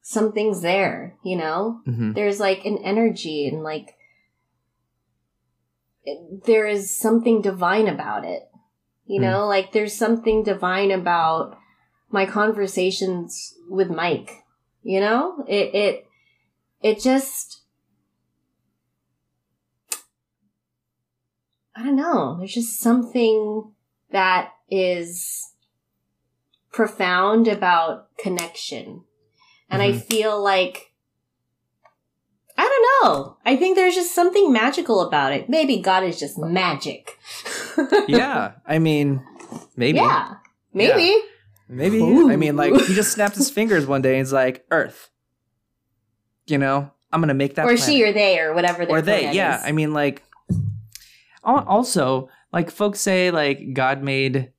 [0.03, 1.81] something's there, you know?
[1.87, 3.95] hmm There's like an energy and like
[6.05, 8.51] it- there is something divine about it.
[9.07, 9.27] You Hmm.
[9.31, 11.57] know, like there's something divine about
[12.11, 14.45] my conversations with Mike.
[14.83, 15.43] You know?
[15.49, 16.04] It it
[16.85, 17.63] it just
[21.75, 22.37] I don't know.
[22.39, 23.73] There's just something
[24.13, 25.51] that is
[26.71, 29.03] profound about connection.
[29.69, 30.05] And I Mhm.
[30.05, 30.93] feel like
[32.57, 33.37] I don't know.
[33.45, 35.49] I think there's just something magical about it.
[35.49, 37.19] Maybe God is just magic.
[38.07, 39.25] Yeah, I mean,
[39.77, 39.99] maybe.
[39.99, 40.35] Yeah.
[40.73, 41.19] Maybe.
[41.69, 41.99] Maybe.
[42.03, 42.31] Ooh.
[42.31, 45.09] I mean, like he just snapped his fingers one day and he's like, "Earth."
[46.47, 47.67] You know, I'm gonna make that.
[47.67, 49.33] or she or they or whatever or they.
[49.33, 49.65] Yeah, is.
[49.65, 50.23] I mean, like.
[51.47, 54.53] Also, like folks say, like God made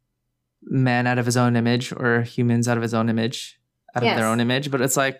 [0.62, 3.60] man out of his own image, or humans out of his own image,
[3.96, 4.70] out of their own image.
[4.70, 5.20] But it's like,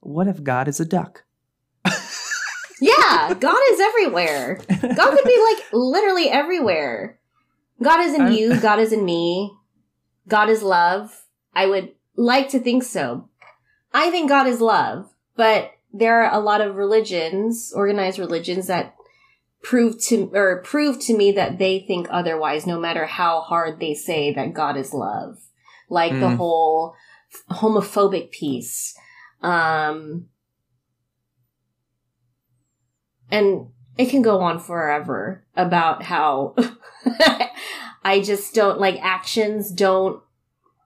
[0.00, 1.24] what if God is a duck?
[2.80, 4.60] yeah, God is everywhere.
[4.68, 7.18] God could be like literally everywhere.
[7.82, 9.54] God is in I'm- you, God is in me.
[10.28, 11.24] God is love.
[11.54, 13.28] I would like to think so.
[13.92, 18.94] I think God is love, but there are a lot of religions, organized religions that
[19.62, 23.94] prove to or prove to me that they think otherwise no matter how hard they
[23.94, 25.38] say that God is love.
[25.88, 26.36] Like the Mm.
[26.36, 26.94] whole
[27.50, 28.94] homophobic piece.
[29.42, 30.28] Um
[33.30, 36.54] and it can go on forever about how
[38.02, 40.22] I just don't like actions don't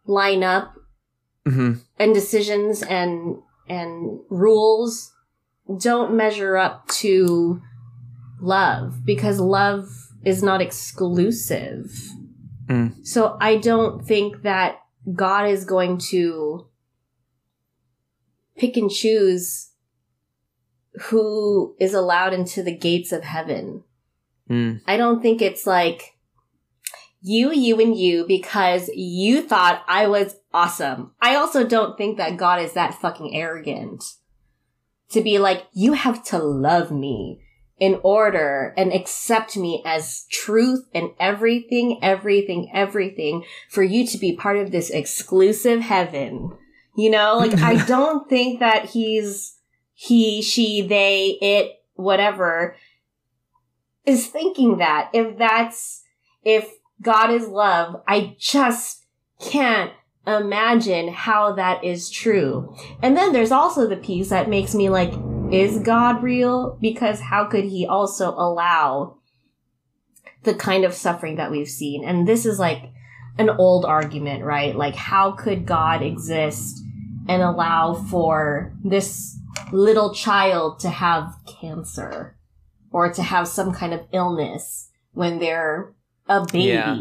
[0.07, 0.75] line up
[1.47, 5.13] hmm and decisions and and rules
[5.79, 7.63] don't measure up to
[8.41, 9.89] love because love
[10.25, 11.93] is not exclusive.
[12.67, 13.07] Mm.
[13.07, 14.81] So I don't think that
[15.13, 16.67] God is going to
[18.57, 19.71] pick and choose
[21.09, 23.83] who is allowed into the gates of heaven.
[24.49, 24.81] Mm.
[24.87, 26.14] I don't think it's like
[27.27, 31.13] you, you, and you because you thought I was awesome.
[31.23, 34.05] I also don't think that God is that fucking arrogant
[35.09, 37.41] to be like, you have to love me
[37.79, 44.37] in order and accept me as truth and everything, everything, everything for you to be
[44.37, 46.51] part of this exclusive heaven.
[46.95, 49.57] You know, like I don't think that he's
[49.95, 52.77] he, she, they, it, whatever
[54.05, 55.09] is thinking that.
[55.15, 56.03] If that's,
[56.45, 56.71] if
[57.05, 59.05] God is love, I just
[59.41, 59.93] can't
[60.27, 62.75] imagine how that is true.
[63.03, 65.13] And then there's also the piece that makes me like,
[65.53, 66.79] is God real?
[66.81, 69.19] Because how could he also allow
[70.43, 72.05] the kind of suffering that we've seen?
[72.05, 72.91] And this is like
[73.39, 74.75] an old argument, right?
[74.75, 76.83] Like, how could God exist
[77.29, 79.39] and allow for this
[79.73, 82.37] little child to have cancer
[82.91, 85.94] or to have some kind of illness when they're
[86.29, 86.67] a baby?
[86.69, 86.97] Yeah.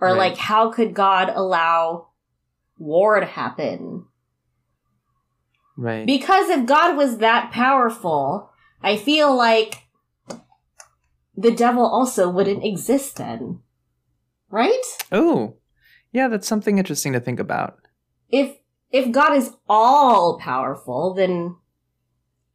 [0.00, 0.18] Or Right.
[0.18, 2.08] like, how could God allow
[2.78, 4.06] war to happen?
[5.76, 6.06] Right.
[6.06, 8.50] Because if God was that powerful,
[8.82, 9.86] I feel like
[11.36, 13.60] the devil also wouldn't exist then.
[14.50, 14.82] Right?
[15.12, 15.54] oh,
[16.12, 17.78] yeah, that's something interesting to think about.
[18.30, 18.56] If
[18.90, 21.56] if God is all powerful, then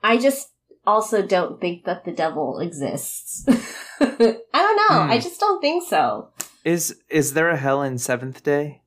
[0.04, 0.50] I just
[0.86, 3.46] also don't think that the devil exists.
[4.00, 4.06] I
[4.54, 5.04] don't know.
[5.04, 5.12] Hmm.
[5.12, 6.30] I just don't think so.
[6.64, 8.82] Is is there a hell in Seventh Day?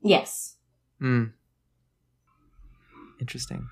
[0.00, 0.56] Yes.
[0.98, 1.24] Hmm.
[3.20, 3.68] Interesting.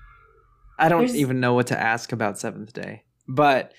[0.79, 3.73] I don't There's- even know what to ask about Seventh Day, but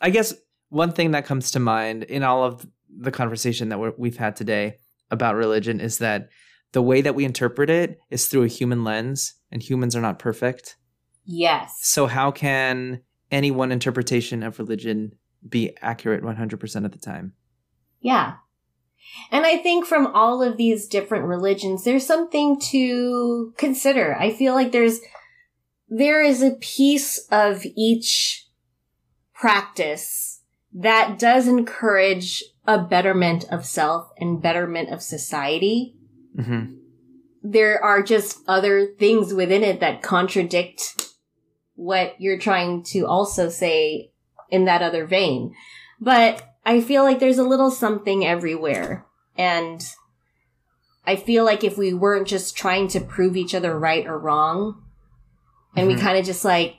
[0.00, 0.34] I guess
[0.68, 2.66] one thing that comes to mind in all of
[2.96, 4.78] the conversation that we're, we've had today
[5.10, 6.28] about religion is that
[6.72, 10.18] the way that we interpret it is through a human lens, and humans are not
[10.18, 10.76] perfect.
[11.24, 11.78] Yes.
[11.82, 15.12] So how can any one interpretation of religion
[15.48, 17.34] be accurate 100% of the time?
[18.00, 18.34] Yeah.
[19.30, 24.16] And I think from all of these different religions, there's something to consider.
[24.16, 25.00] I feel like there's,
[25.88, 28.46] there is a piece of each
[29.34, 30.40] practice
[30.72, 35.96] that does encourage a betterment of self and betterment of society.
[36.38, 36.76] hmm
[37.42, 41.03] There are just other things within it that contradict
[41.74, 44.10] what you're trying to also say
[44.50, 45.54] in that other vein.
[46.00, 49.04] But I feel like there's a little something everywhere.
[49.36, 49.84] And
[51.06, 54.82] I feel like if we weren't just trying to prove each other right or wrong,
[55.76, 56.00] and we Mhm.
[56.00, 56.76] kind of just like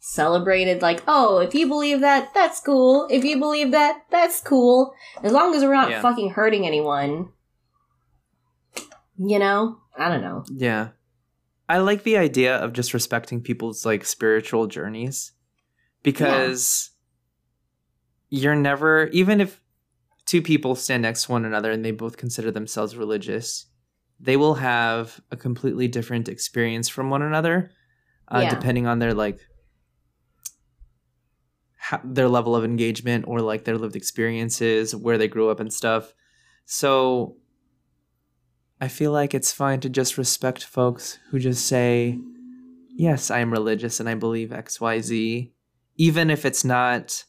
[0.00, 3.06] celebrated like, oh, if you believe that, that's cool.
[3.10, 4.94] If you believe that, that's cool.
[5.22, 6.00] As long as we're not Yeah.
[6.00, 7.32] fucking hurting anyone.
[9.18, 9.78] You know?
[9.98, 10.44] I don't know.
[10.54, 10.88] Yeah.
[11.68, 15.32] I like the idea of just respecting people's like spiritual journeys
[16.02, 16.90] because
[18.28, 19.60] you're never even if
[20.26, 23.66] two people stand next to one another and they both consider themselves religious,
[24.20, 27.70] they will have a completely different experience from one another
[28.28, 28.50] uh, Yeah.
[28.50, 29.40] depending on their like
[31.80, 35.72] ho- their level of engagement or like their lived experiences, where they grew up and
[35.72, 36.12] stuff.
[36.64, 37.36] So
[38.80, 42.18] I feel like it's fine to just respect folks who just say,
[42.88, 45.50] Yes, I am religious and I believe XYZ,
[45.96, 47.24] even if it's not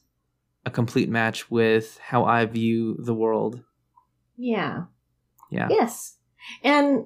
[0.66, 3.64] a complete match with how I view the world.
[4.38, 4.84] Yeah.
[5.50, 5.68] Yeah.
[5.70, 6.18] Yes.
[6.64, 7.06] And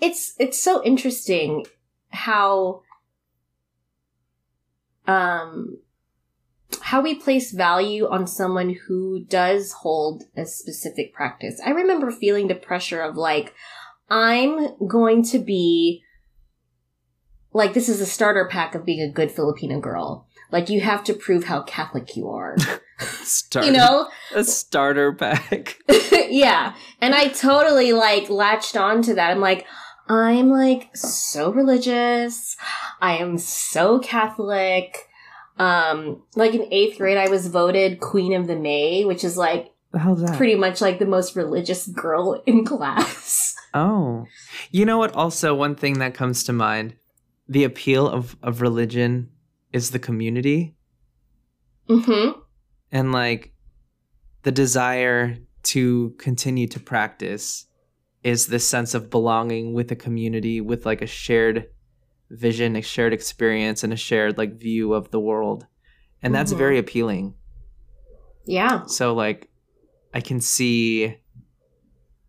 [0.00, 1.66] it's it's so interesting
[2.10, 2.82] how
[5.06, 5.78] um
[6.80, 11.60] how we place value on someone who does hold a specific practice.
[11.64, 13.54] I remember feeling the pressure of like
[14.08, 16.02] I'm going to be
[17.52, 20.26] like this is a starter pack of being a good Filipino girl.
[20.50, 22.56] Like you have to prove how Catholic you are.
[23.22, 24.08] Starter, you know?
[24.34, 25.78] a starter pack.
[26.28, 26.74] yeah.
[27.00, 29.30] And I totally like latched on to that.
[29.30, 29.66] I'm like,
[30.06, 32.56] I'm like so religious.
[33.00, 35.08] I am so Catholic.
[35.60, 39.70] Um, like in eighth grade, I was voted Queen of the May, which is like
[39.92, 40.36] The hell's that?
[40.36, 43.54] pretty much like the most religious girl in class.
[43.74, 44.24] Oh.
[44.70, 45.14] You know what?
[45.14, 46.94] Also, one thing that comes to mind
[47.46, 49.28] the appeal of, of religion
[49.72, 50.76] is the community
[51.88, 52.30] hmm
[52.92, 53.52] and like
[54.42, 57.66] the desire to continue to practice
[58.22, 61.66] is this sense of belonging with a community with like a shared
[62.30, 65.66] vision, a shared experience, and a shared like view of the world.
[66.22, 66.58] And that's Mhm.
[66.58, 67.34] very appealing.
[68.46, 68.84] Yeah.
[68.86, 69.48] So like
[70.14, 71.16] I can see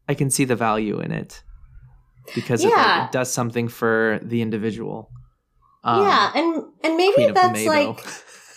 [0.08, 1.42] I can see the value in it
[2.36, 3.06] because it, like, Yeah.
[3.06, 5.10] it does something for the individual.
[5.84, 6.32] Um, yeah.
[6.36, 7.98] And, and maybe that's May, like.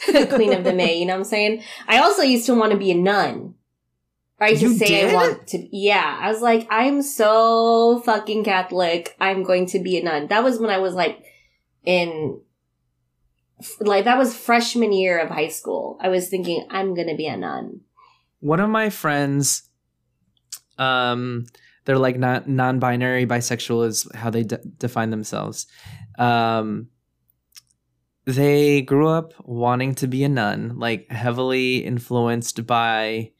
[0.30, 1.62] Queen of the May, you know what I'm saying?
[1.88, 3.54] I also used to want to be a nun.
[4.40, 5.10] I used You to say did?
[5.10, 6.18] I want to, yeah.
[6.20, 9.14] I was like, I'm so fucking Catholic.
[9.20, 10.26] I'm going to be a nun.
[10.26, 11.22] That was when I was like
[11.84, 12.40] in,
[13.80, 15.98] like, that was freshman year of high school.
[16.00, 17.80] I was thinking, I'm going to be a nun.
[18.40, 19.62] one of my friends
[20.78, 21.44] um
[21.84, 25.66] they're like not non-binary bisexual is how they de- define themselves
[26.18, 26.88] um
[28.26, 33.30] they grew up wanting to be a nun like heavily influenced by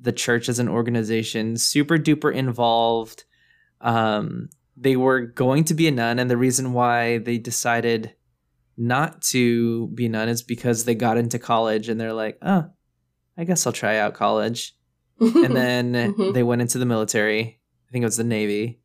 [0.00, 3.24] the church as an organization super duper involved
[3.82, 4.48] um
[4.82, 8.14] they were going to be a nun and the reason why they decided
[8.78, 12.64] not to be a nun is because they got into college and they're like oh
[13.36, 14.74] i guess i'll try out college
[15.20, 16.32] and then Mhm.
[16.32, 17.60] they went into the military.
[17.88, 18.80] I think it was the Navy.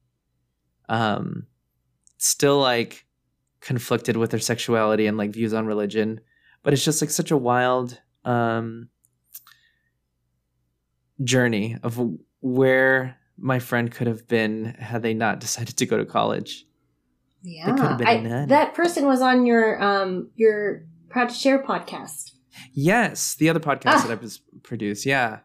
[0.89, 1.47] Um,
[2.17, 3.05] still like
[3.61, 6.19] conflicted with their sexuality and like views on religion,
[6.61, 8.89] but it's just like such a wild um
[11.23, 11.99] journey of
[12.41, 16.65] where my friend could have been had they not decided to go to college.
[17.41, 17.65] yeah.
[17.75, 21.61] could have been a I- that person was on your, um, your Proud to Share
[21.63, 22.31] podcast.
[22.73, 24.05] Yes, the other podcast Ah.
[24.07, 25.05] that I was produced.
[25.05, 25.39] Yeah,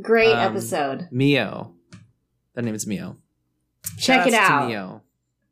[0.00, 1.08] Great Um, episode.
[1.10, 1.74] Mio.
[2.54, 3.16] That name is Mio.
[3.98, 4.68] Check it Shoutouts to out.
[4.68, 5.02] Mio.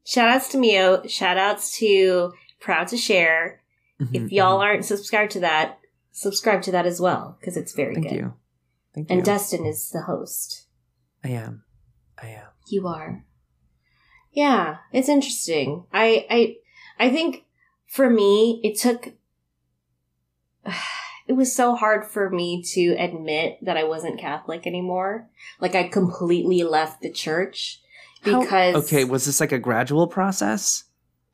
[0.05, 1.05] Shout outs to Mio.
[1.07, 3.63] Shout outs to Proud to Share.
[4.01, 4.63] Mhm, If y'all mhm.
[4.63, 5.79] aren't subscribed to that,
[6.13, 8.17] subscribe to that as well because it's very Thank good.
[8.17, 8.35] you.
[8.95, 9.17] Thank you.
[9.17, 10.67] And Dustin is the host.
[11.25, 11.65] I am.
[12.23, 12.47] Oh, I am.
[12.69, 13.25] You are.
[14.33, 15.85] Yeah, it's interesting.
[15.93, 16.57] I I
[17.07, 17.45] I think
[17.87, 19.13] for me it took
[21.29, 25.29] it was so hard for me to admit that I wasn't Catholic anymore.
[25.61, 27.81] Like I completely left the church
[28.23, 30.85] How- because okay, was this like a gradual process?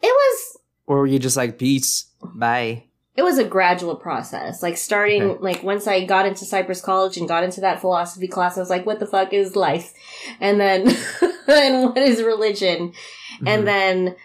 [0.01, 2.85] it was Or were you just like, peace, bye?
[3.15, 4.63] It was a gradual process.
[4.63, 5.41] Like starting, Okay.
[5.43, 8.71] like once I got into Cypress College and got into that philosophy class, I was
[8.71, 9.93] like, what the fuck is life?
[10.41, 10.89] And then,
[11.47, 12.93] and what is religion?
[13.41, 13.49] Mhm.
[13.49, 14.17] And then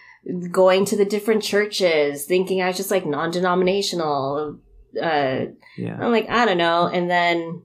[0.52, 4.60] going to the different churches, thinking I was just like non-denominational.
[5.02, 5.46] Uh,
[5.78, 5.98] yeah.
[6.02, 6.88] I'm like, I don't know.
[6.88, 7.64] And then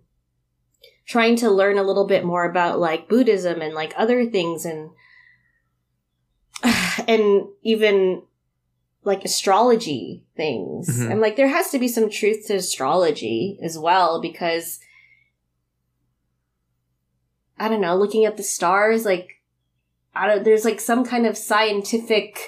[1.07, 4.91] trying to learn a little bit more about like Buddhism and like other things and,
[7.09, 8.23] and even
[9.05, 10.89] like astrology things.
[10.89, 11.11] Mhm.
[11.11, 14.79] I'm like, there has to be some truth to astrology as well because
[17.59, 19.41] I don't know, looking at the stars, like,
[20.15, 22.39] I don't, there's like some kind of scientific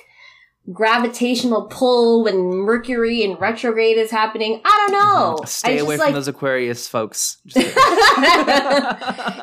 [0.73, 4.61] gravitational pull when Mercury in retrograde is happening.
[4.65, 5.37] I don't know.
[5.37, 5.47] Mm-hmm.
[5.47, 7.39] Stay I away from like, those Aquarius folks.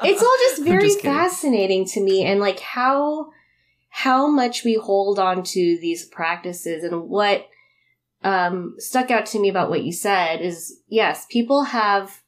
[0.03, 3.32] It's all just very just fascinating to me and like how
[3.91, 7.47] how much we hold on to these practices and what
[8.23, 12.21] um stuck out to me about what you said is yes people have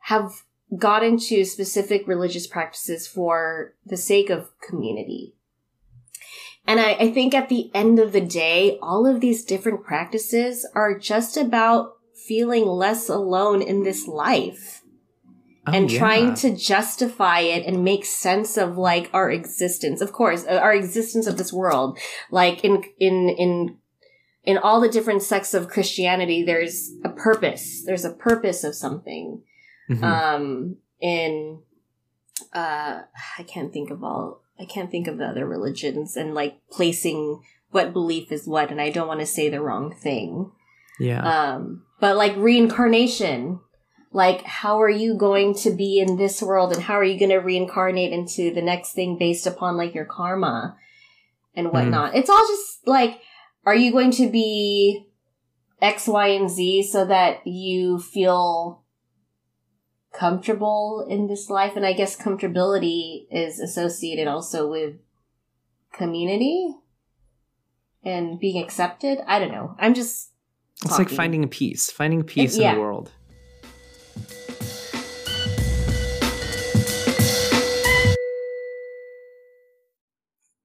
[0.00, 0.42] have
[0.76, 5.34] got into specific religious practices for the sake of community.
[6.66, 10.66] And I, I think at the end of the day all of these different practices
[10.74, 14.77] are just about feeling less alone in this life
[15.68, 15.98] Oh, and yeah.
[15.98, 20.74] trying to justify it and make sense of like our existence of course uh, our
[20.74, 21.98] existence of this world
[22.30, 23.76] like in in in
[24.44, 29.42] in all the different sects of christianity there's a purpose there's a purpose of something
[29.90, 30.02] Mhm.
[30.02, 31.60] um in
[32.54, 33.00] uh
[33.38, 37.40] i can't think of all i can't think of the other religions and like placing
[37.70, 40.50] what belief is what and i don't want to say the wrong thing
[41.00, 41.54] yeah.
[41.54, 43.60] um, but like reincarnation,
[44.18, 47.30] like how are you going to be in this world and how are you going
[47.30, 50.76] to reincarnate into the next thing based upon like your karma
[51.54, 51.72] and hmm.
[51.72, 52.16] whatnot?
[52.16, 53.20] It's all just like,
[53.64, 55.06] are you going to be
[55.80, 58.82] X, Y, and Z so that you feel
[60.12, 61.76] comfortable in this life?
[61.76, 64.96] And I guess comfortability is associated also with
[65.92, 66.74] community
[68.02, 69.20] and being accepted.
[69.28, 69.76] I don't know.
[69.78, 70.32] I'm just
[70.82, 71.16] It's like talking.
[71.16, 72.70] finding peace, finding peace yeah.
[72.70, 73.12] in the world.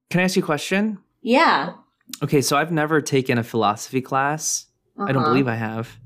[0.09, 0.99] Can I ask you a question?
[1.21, 1.73] Yeah.
[2.21, 4.67] Okay, so I've never taken a philosophy class.
[4.99, 5.31] I don't Uh-huh.
[5.31, 5.97] believe I have.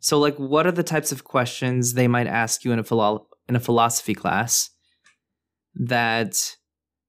[0.00, 3.26] So, like, what are the types of questions they might ask you in a philo-
[3.48, 4.70] in a philosophy class
[5.74, 6.56] that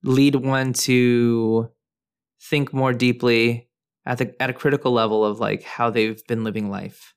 [0.04, 1.70] lead one to
[2.50, 3.70] think more deeply
[4.06, 7.14] at the at a critical level of like how they've been living life?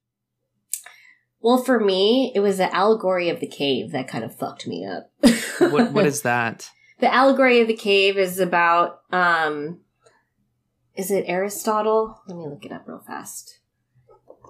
[1.45, 4.86] Well, for me, it was the allegory of the cave that kind of fucked me
[4.86, 5.11] up.
[5.59, 6.70] What what is that?
[7.01, 9.80] the allegory of the cave is about um
[10.97, 12.22] is it Aristotle?
[12.26, 13.59] Let me look it up real fast.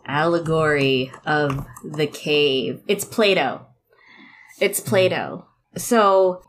[0.06, 2.80] Allegory of the cave.
[2.86, 3.66] It's Plato.
[4.60, 5.48] It's Plato.
[5.76, 6.42] So,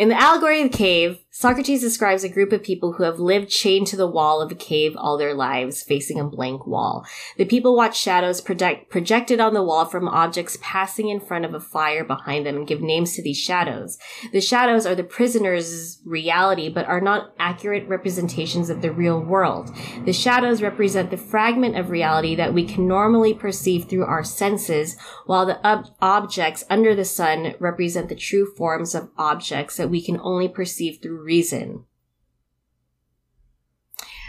[0.00, 3.50] in the allegory of the cave, Socrates describes a group of people who have lived
[3.50, 7.04] chained to the wall of a cave all their lives, facing a blank wall.
[7.36, 11.54] The people watch shadows project- projected on the wall from objects passing in front of
[11.54, 13.96] a fire behind them and give names to these shadows.
[14.32, 19.70] The shadows are the prisoner's reality, but are not accurate representations of the real world.
[20.06, 24.96] The shadows represent the fragment of reality that we can normally perceive through our senses,
[25.26, 30.02] while the ob- objects under the sun represent the true forms of objects that we
[30.02, 31.84] can only perceive through reason.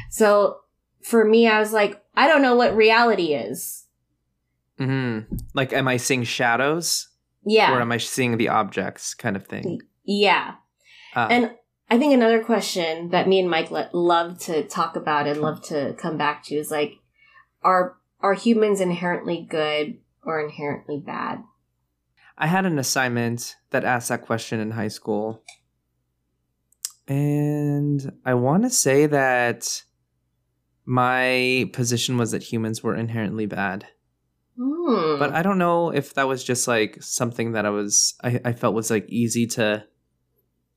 [0.10, 0.58] So,
[1.04, 3.86] for me, I was like, I don't know what reality is.
[4.78, 5.20] hmm
[5.54, 7.10] Like, am I seeing shadows
[7.46, 7.74] Yeah.
[7.76, 9.82] or am I seeing the objects, kind of thing?
[10.04, 10.56] yeah.
[11.16, 11.52] Uh, And
[11.90, 15.62] I think another question that me and Mike le- love to talk about and love
[15.64, 16.94] to come back to is like,
[17.64, 21.44] are are humans inherently good or inherently bad?
[22.42, 25.44] I had an assignment that asked that question in high school.
[27.08, 29.84] And I want to say that
[30.86, 33.86] my position was that humans were inherently bad.
[34.60, 35.20] Hmm.
[35.20, 38.54] But I don't know if that was just like something that I was I, I
[38.54, 39.86] felt was like easy to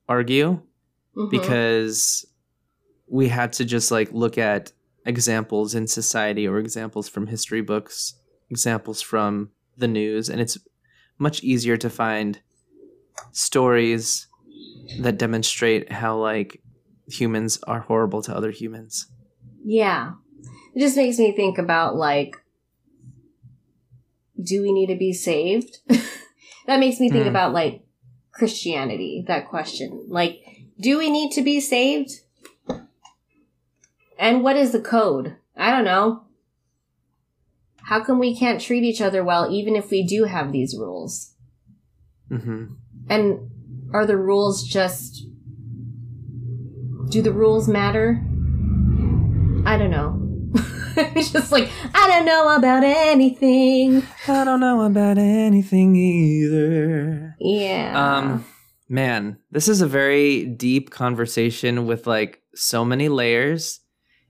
[0.07, 0.61] argue
[1.17, 1.31] Mhm.
[1.31, 2.25] because
[3.07, 4.71] we had to just like look at
[5.05, 8.15] examples in society or examples from history books,
[8.49, 10.57] examples from the news, and it's
[11.17, 12.41] much easier to find
[13.31, 14.27] stories
[14.97, 16.61] that demonstrate how like
[17.07, 19.07] humans are horrible to other humans.
[19.63, 20.13] yeah,
[20.73, 22.35] it just makes me think about like,
[24.41, 25.79] do we need to be saved?
[26.67, 27.29] that makes me think Hmm.
[27.29, 27.81] about like
[28.31, 29.23] Christianity.
[29.27, 30.41] That question, like,
[30.79, 32.11] do we need to be saved?
[34.19, 35.37] And what is the code?
[35.55, 36.24] I don't know.
[37.87, 41.33] How come we can't treat each other well even if we do have these rules?
[42.29, 42.65] hmm
[43.09, 43.49] And
[43.93, 45.27] are the rules just.
[47.11, 48.19] Do the rules matter?
[49.65, 50.21] I don't know.
[50.97, 54.01] it's just like, I don't know about anything.
[54.27, 57.35] I don't know about anything either.
[57.39, 57.93] Yeah.
[58.17, 58.45] Um,
[58.89, 63.81] man, this is a very deep conversation with like so many layers.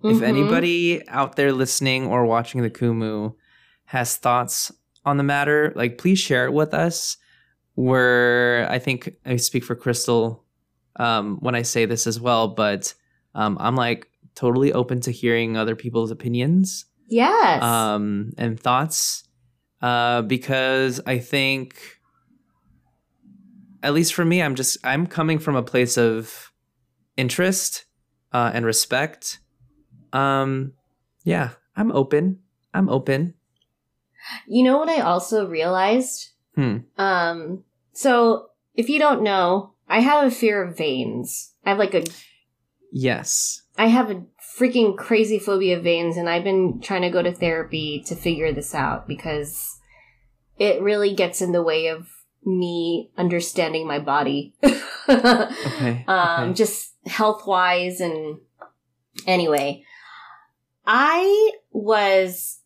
[0.03, 0.27] If Mhm.
[0.27, 3.33] anybody out there listening or watching the Kumu
[3.95, 4.71] has thoughts
[5.05, 7.17] on the matter, like please share it with us.
[7.75, 10.45] Where I think I speak for Crystal
[10.95, 12.93] um, when I say this as well, but
[13.33, 17.61] um, I'm like totally open to hearing other people's opinions Yes.
[17.61, 19.23] um, and thoughts
[19.81, 21.99] uh, because I think,
[23.83, 26.51] at least for me, I'm just I'm coming from a place of
[27.17, 27.85] interest
[28.31, 29.39] uh, and respect.
[30.13, 30.73] Um,
[31.23, 32.39] yeah, I'm open.
[32.73, 33.33] I'm open.
[34.47, 36.31] You know what I also realized?
[36.55, 36.77] Hmm.
[36.97, 37.63] Um,
[37.93, 41.53] so if you don't know, I have a fear of veins.
[41.65, 42.03] I have like a
[42.91, 43.61] Yes.
[43.77, 44.23] I have a
[44.57, 48.53] freaking crazy phobia of veins, and I've been trying to go to therapy to figure
[48.53, 49.77] this out because
[50.57, 52.07] it really gets in the way of
[52.45, 54.55] me understanding my body.
[55.07, 56.03] Okay.
[56.07, 56.53] um, okay.
[56.53, 58.39] just health wise, and
[59.27, 59.83] anyway,
[60.83, 62.59] I was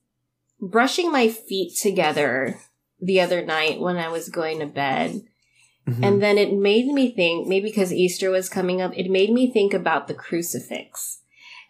[0.62, 2.60] brushing my feet together
[3.02, 5.22] the other night when I was going to bed.
[5.88, 6.06] Mhm.
[6.06, 9.52] And then it made me think, maybe because Easter was coming up, it made me
[9.52, 11.20] think about the crucifix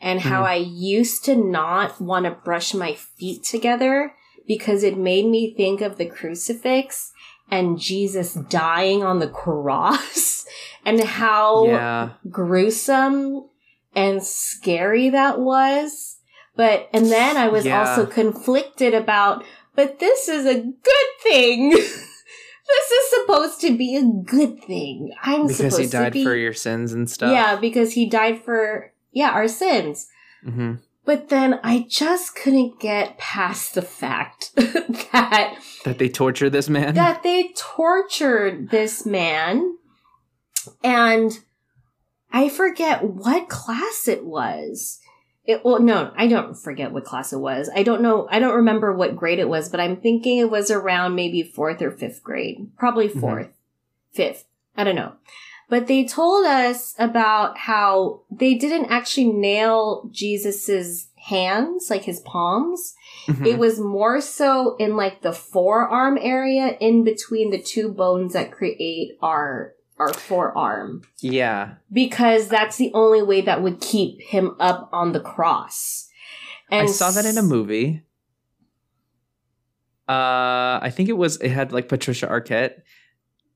[0.01, 0.47] and how Mhm.
[0.47, 4.13] I used to not want to brush my feet together
[4.47, 7.11] because it made me think of the crucifix
[7.51, 10.45] and Jesus dying on the cross
[10.85, 12.09] and how yeah.
[12.29, 13.45] gruesome
[13.95, 16.17] and scary that was.
[16.59, 17.79] But, and then I was Yeah.
[17.79, 19.45] also conflicted about,
[19.75, 21.69] but this is a good thing.
[21.71, 25.13] this is supposed to be a good thing.
[25.23, 26.23] I'm Because he died be.
[26.25, 27.31] for your sins and stuff.
[27.31, 30.07] Yeah, because he died for, yeah, our sins.
[30.43, 30.73] hmm
[31.05, 35.55] But then I just couldn't get past the fact that
[35.85, 36.93] That they tortured this man.
[36.95, 39.77] that they tortured this man
[40.83, 41.39] and
[42.33, 44.99] I forget what class it was.
[45.49, 47.71] It, well, no, I don't forget what class it was.
[47.75, 48.27] I don't know.
[48.29, 51.81] I don't remember what grade it was, but I'm thinking it was around maybe fourth
[51.81, 52.69] or fifth grade.
[52.77, 53.19] Probably Mhm.
[53.19, 53.49] 4th
[54.11, 54.45] fifth.
[54.77, 55.13] I don't know.
[55.67, 62.93] But they told us about how they didn't actually nail Jesus's hands, like his palms.
[63.25, 63.47] Mhm.
[63.47, 68.51] It was more so in like the forearm area in between the two bones that
[68.51, 71.75] create our our forearm yeah.
[71.91, 76.07] because that's the only way that would keep him up on the cross.
[76.71, 78.03] And I saw that in a movie.
[80.07, 82.81] Uh, I think it was it had like Patricia Arquette.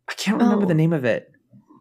[0.07, 0.67] I can't remember Oh.
[0.67, 1.31] the name of it,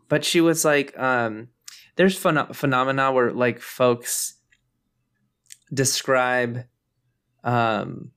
[0.08, 1.48] but she was like, um,
[1.96, 4.34] there's phen- phenomena where like folks
[5.74, 6.64] describe,
[7.44, 8.12] um,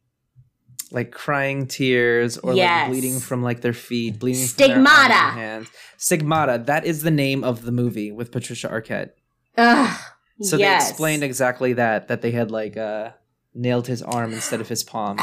[0.95, 2.83] like crying tears or Yes.
[2.83, 5.13] like bleeding from like their feet, bleeding from their Stigmata.
[5.13, 5.67] hands.
[5.97, 6.63] Stigmata.
[6.65, 9.11] That is the name of the movie with Patricia Arquette.
[9.57, 9.99] Ugh,
[10.41, 10.83] So yes.
[10.85, 13.11] they explained exactly that that they had like uh
[13.53, 15.17] nailed his arm instead of his palm.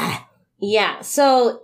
[0.59, 1.01] Yeah.
[1.01, 1.63] So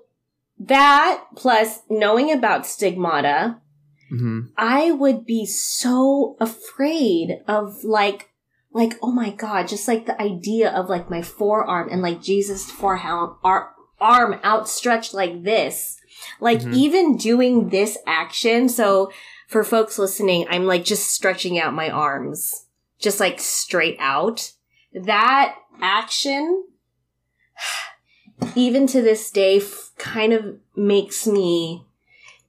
[0.60, 3.62] that plus knowing about stigmata,
[4.10, 8.30] hmm I would be so afraid of like
[8.72, 12.70] like oh my god, just like the idea of like my forearm and like Jesus'
[12.70, 13.72] forearm ar-
[14.02, 15.98] arm outstretched like this.
[16.40, 16.74] Like Mhm.
[16.74, 19.12] even doing this action, so
[19.48, 22.66] for folks listening, I'm like just stretching out my arms,
[23.00, 24.52] just like straight out.
[24.94, 26.66] That action
[28.56, 31.86] even to this day f- kind of makes me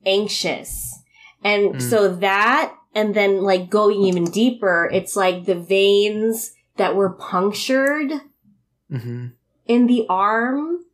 [0.05, 0.99] anxious.
[1.43, 1.83] And Mm.
[1.83, 8.13] so that, and then like going even deeper, it's like the veins that were punctured
[8.91, 9.27] hmm
[9.67, 10.85] in the arm,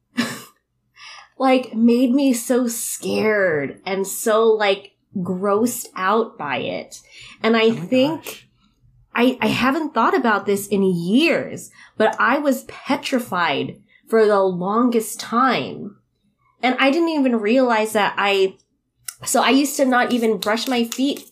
[1.39, 7.01] like made me so scared and so like grossed out by it.
[7.43, 8.49] And I Oh think gosh.
[9.15, 15.19] I, I haven't thought about this in years, but I was petrified for the longest
[15.19, 15.97] time.
[16.63, 18.57] And I didn't even realize that I,
[19.25, 21.31] so I used to not even brush my feet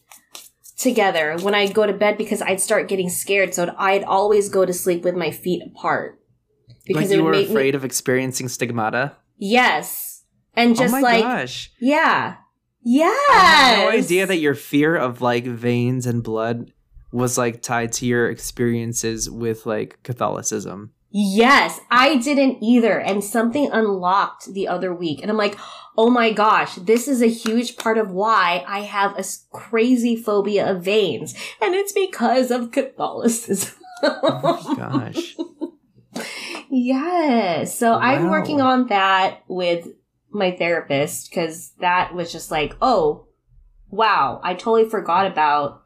[0.79, 3.55] together when I'd go to bed because I'd start getting scared.
[3.55, 6.19] So I'd always go to sleep with my feet apart.
[6.89, 9.17] like it you were make me, afraid of experiencing stigmata.
[9.37, 10.25] Yes.
[10.55, 11.73] And oh just oh my like, gosh!
[11.81, 12.37] yeah.
[12.83, 13.31] Yes.
[13.31, 16.71] I had no idea that your fear of like veins and blood
[17.13, 20.93] was like tied to your experiences with like Catholicism.
[21.17, 22.99] Yes, I didn't either.
[22.99, 25.23] And something unlocked the other week.
[25.23, 25.57] And I'm like,
[25.97, 30.69] oh my gosh, this is a huge part of why I have a crazy phobia
[30.69, 31.35] of veins.
[31.63, 33.75] And it's because of Catholicism.
[34.03, 35.37] Oh my gosh!
[36.75, 37.79] yes.
[37.79, 39.89] So I'm working on that with
[40.31, 43.29] my therapist because that was just like, oh,
[43.89, 45.83] wow, I totally forgot about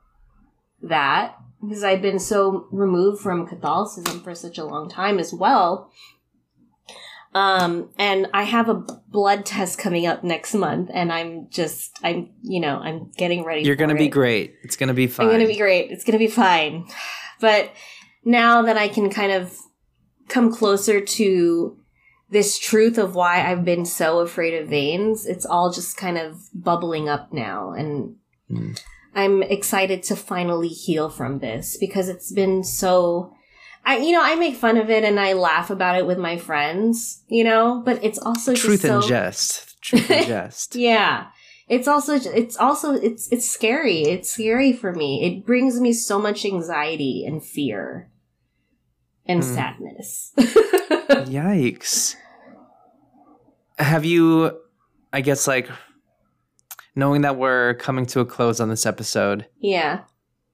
[0.83, 5.93] that because I've been so removed from Catholicism for such a long time as well.
[7.35, 12.31] Um, and I have a blood test coming up next month, and I'm just, I'm,
[12.43, 13.63] you know, I'm getting ready.
[13.63, 14.55] You're gonna be great.
[14.63, 15.27] It's gonna be fine.
[15.27, 15.91] I'm gonna be great.
[15.91, 16.89] It's gonna be fine.
[17.41, 17.71] But
[18.25, 19.55] now that I can kind of
[20.29, 21.77] come closer to
[22.31, 26.37] this truth of why I've been so afraid of veins, it's all just kind of
[26.55, 27.73] bubbling up now.
[27.73, 28.17] And
[28.51, 28.81] Mm.
[29.15, 33.35] I'm excited to finally heal from this because it's been so.
[33.85, 36.37] I, you know, I make fun of it and I laugh about it with my
[36.39, 39.81] friends, you know, but it's also Truth just and so, jest.
[39.83, 40.77] Truth and jest.
[40.77, 41.27] yeah.
[41.69, 44.03] It's also it's also it's it's scary.
[44.03, 45.25] It's scary for me.
[45.25, 48.09] It brings me so much anxiety and fear
[49.29, 49.55] and Hmm.
[49.55, 50.33] sadness.
[50.39, 52.17] Yikes.
[53.79, 54.59] Have you,
[55.13, 55.69] I guess, like,
[56.97, 60.01] knowing that we're coming to a close on this episode, yeah.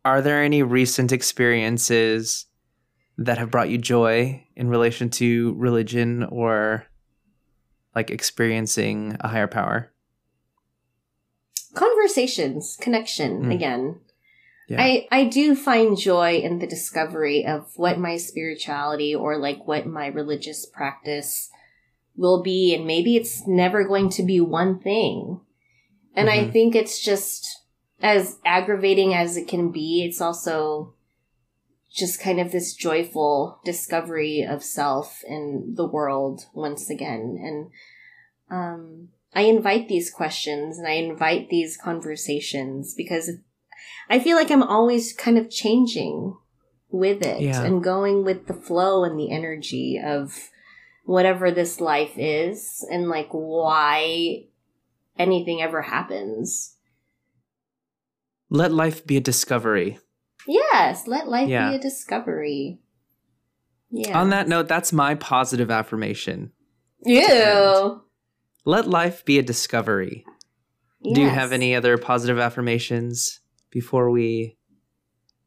[0.05, 2.47] are there any recent experiences
[3.17, 6.85] that have brought you joy in relation to religion or
[7.95, 9.93] like experiencing a higher power?
[11.75, 13.55] Conversations, connection Mm.
[13.55, 14.01] again.
[14.69, 14.81] Yeah.
[14.81, 19.87] I I do find joy in the discovery of what my spirituality or like what
[19.87, 21.51] my religious practice
[22.17, 25.41] will be and maybe it's never going to be one thing.
[26.15, 26.53] And I Mhm.
[26.53, 27.63] think it's just
[28.01, 30.95] as aggravating as it can be, it's also
[31.91, 37.39] just kind of this joyful discovery of self and the world once again.
[37.41, 37.71] And
[38.51, 43.31] um I invite these questions and I invite these conversations because
[44.09, 46.37] I feel like I'm always kind of changing
[46.91, 47.65] with it Yeah.
[47.65, 50.51] and going with the flow and the energy of
[51.05, 54.45] whatever this life is and like why
[55.19, 56.77] anything ever happens.
[58.51, 59.99] Let life be a discovery.
[60.47, 61.71] Yes, let life Yeah.
[61.71, 62.81] be a discovery.
[63.91, 64.21] Yeah.
[64.21, 66.53] On that note, that's my positive affirmation.
[67.05, 68.03] Ew.
[68.65, 70.25] Let life be a discovery.
[71.03, 73.41] Do you have any other positive affirmations
[73.75, 74.57] before we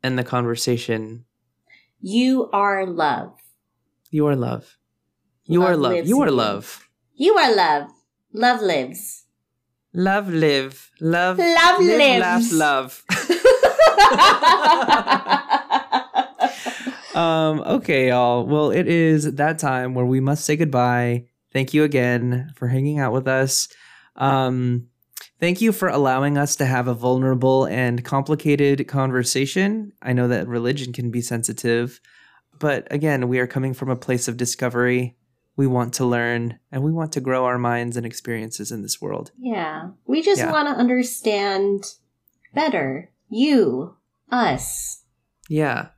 [0.04, 1.26] end the conversation?
[2.00, 3.40] You are love.
[4.12, 4.78] You are love.
[5.46, 6.06] You Love are love.
[6.06, 6.88] You are love.
[7.16, 7.90] You are love.
[8.34, 9.24] Love lives.
[9.94, 12.54] Love, live, love, Love live, laugh, lives.
[12.54, 13.04] love.
[17.16, 18.46] Um, okay, y'all.
[18.46, 21.26] Well, it is that time where we must say goodbye.
[21.52, 23.70] Thank you again for hanging out with us.
[24.16, 24.90] Um,
[25.40, 29.94] thank you for allowing us to have a vulnerable and complicated conversation.
[30.02, 32.00] I know that religion can be sensitive,
[32.60, 35.16] but again, we are coming from a place of discovery.
[35.56, 39.02] We want to learn and we want to grow our minds and experiences in this
[39.02, 39.32] world.
[39.40, 39.90] Yeah.
[40.06, 40.52] We just Yeah.
[40.52, 41.84] want to understand
[42.54, 43.10] better.
[43.30, 43.96] You,
[44.32, 45.04] us.
[45.50, 45.90] Yeah.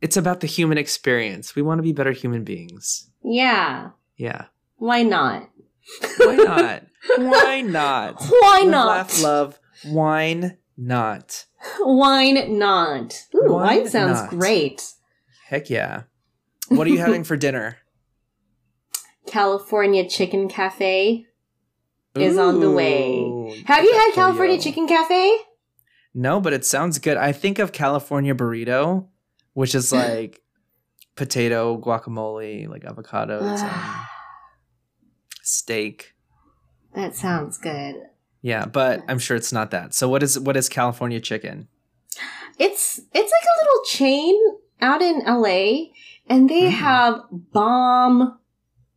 [0.00, 1.54] It's about the human experience.
[1.54, 3.10] We want to be better human beings.
[3.22, 3.90] Yeah.
[4.16, 4.46] Yeah.
[4.76, 5.48] Why not?
[6.18, 6.82] Why not?
[7.18, 8.22] Why not?
[8.28, 8.86] Why not?
[8.86, 11.46] Laugh, love, wine, not.
[11.80, 13.14] Wine not.
[13.34, 14.30] Ooh, Wine wine sounds not.
[14.30, 14.82] great.
[15.46, 16.04] Heck yeah.
[16.68, 17.78] What are you having for dinner?
[19.26, 21.26] California Chicken Cafe
[22.14, 23.62] is on the way.
[23.66, 24.58] Have you had California.
[24.60, 25.36] Chicken Cafe?
[26.14, 27.16] No, but it sounds good.
[27.16, 29.08] I think of California burrito,
[29.54, 30.40] which is like
[31.16, 34.08] potato, guacamole, like avocados, and ah.
[35.42, 36.14] Steak.
[36.94, 37.96] that sounds good.
[38.42, 39.94] Yeah, but I'm sure it's not that.
[39.94, 41.68] So what is what is California chicken?
[42.58, 44.36] It's it's like a little chain
[44.80, 45.92] out in LA
[46.28, 46.70] and they Mm.
[46.70, 47.20] have
[47.52, 48.38] bomb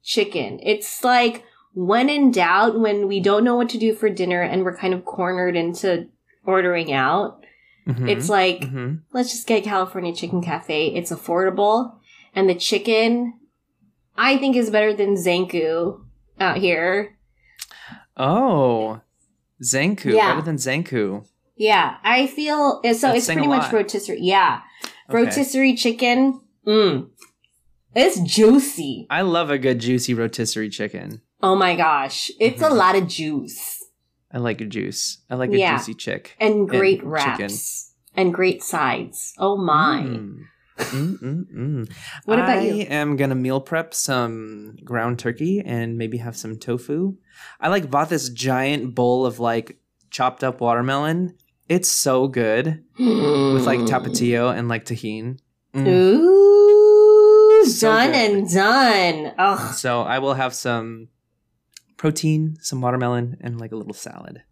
[0.03, 0.59] chicken.
[0.63, 1.43] It's like
[1.73, 4.93] when in doubt when we don't know what to do for dinner and we're kind
[4.93, 6.07] of cornered into
[6.45, 7.43] ordering out.
[7.87, 8.09] Mhm.
[8.09, 9.01] It's like Mhm.
[9.13, 10.87] let's just get California Chicken Cafe.
[10.87, 11.97] It's affordable
[12.33, 13.39] and the chicken
[14.17, 16.01] I think is better than Zankou
[16.39, 17.17] out here.
[18.17, 19.01] Oh,
[19.63, 20.31] Zankou, Yeah.
[20.33, 21.25] better than Zankou.
[21.57, 22.89] Yeah, I feel so.
[23.07, 24.19] That's it's pretty much rotisserie.
[24.21, 24.61] Yeah,
[25.09, 25.17] Okay.
[25.23, 26.41] rotisserie chicken.
[26.67, 27.09] Mm,
[27.95, 29.07] it's juicy.
[29.09, 31.21] I love a good juicy rotisserie chicken.
[31.41, 32.75] Oh my gosh, it's a Mhm.
[32.77, 33.81] lot of juice
[34.31, 35.19] I like a juice.
[35.29, 35.77] I like a Yeah.
[35.77, 36.35] juicy chick.
[36.41, 37.09] and great chicken.
[37.09, 39.33] wraps and great sides.
[39.37, 40.01] Oh my!
[40.05, 40.39] Mm.
[40.77, 41.91] Mm, mm, mm.
[42.25, 42.83] What about I you?
[42.89, 47.15] am gonna meal prep some ground turkey and maybe have some tofu.
[47.59, 49.77] I like bought this giant bowl of like
[50.09, 51.35] chopped up watermelon.
[51.69, 55.39] It's so good with like tapatio and like Tajín.
[55.73, 55.87] Mm.
[55.87, 58.15] Ooh, So done good.
[58.15, 59.33] and done.
[59.39, 61.07] Oh, So I will have some
[61.97, 64.43] protein, some watermelon, and like a little salad.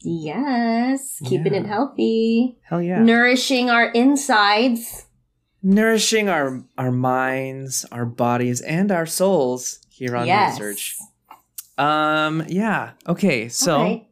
[0.00, 3.02] yes, keeping it healthy, Hell yeah.
[3.02, 5.06] nourishing our insides.
[5.62, 10.58] Nourishing our our minds, our bodies, and our souls here on yes.
[10.58, 10.96] research.
[11.78, 12.92] Um yeah.
[13.06, 14.04] Okay, so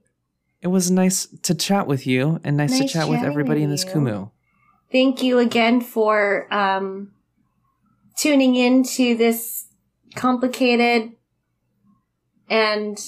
[0.63, 3.85] it was nice to chat with you and nice, to chat with everybody in this
[3.85, 3.91] you.
[3.91, 4.31] Kumu.
[4.93, 7.13] Thank you again for um
[8.17, 9.67] tuning into this
[10.15, 11.13] complicated
[12.49, 12.99] and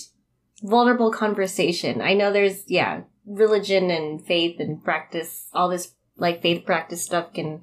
[0.63, 2.01] vulnerable conversation.
[2.01, 7.33] I know there's, yeah, religion and faith and practice, all this like faith practice stuff
[7.33, 7.63] can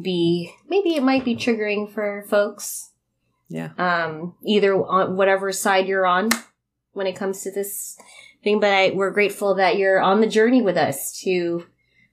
[0.00, 2.90] be, maybe it might be triggering for folks.
[3.48, 3.70] Yeah.
[3.78, 6.30] Um, either on whatever side you're on
[6.92, 7.96] when it comes to this
[8.42, 11.66] thing, but I, we're grateful that you're on the journey with us to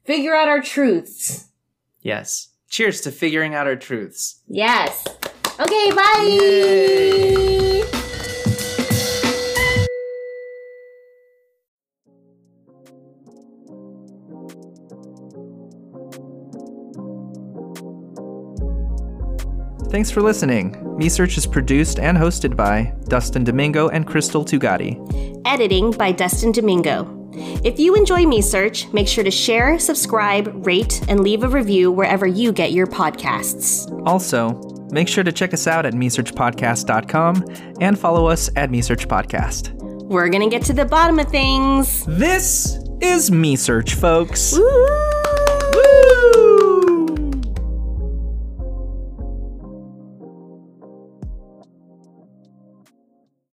[0.05, 1.47] figure out our truths.
[2.01, 2.49] Yes.
[2.69, 4.41] Cheers to figuring out our truths.
[4.47, 5.05] Yes.
[5.59, 7.67] Okay, bye.
[19.91, 20.73] Thanks for listening.
[20.97, 25.41] Me Search is produced and hosted by Dustin Domingo and Crystal Tugati.
[25.45, 27.17] Editing by Dustin Domingo.
[27.65, 31.91] If you enjoy Me Search, make sure to share, subscribe, rate, and leave a review
[31.91, 33.91] wherever you get your podcasts.
[34.07, 34.53] Also,
[34.93, 37.45] make sure to check us out at mesearchpodcast.com
[37.81, 39.73] and follow us at mesearchpodcast.
[40.07, 42.05] We're gonna get to the bottom of things.
[42.05, 44.53] This is Me Search, folks.
[44.53, 45.20] Woo!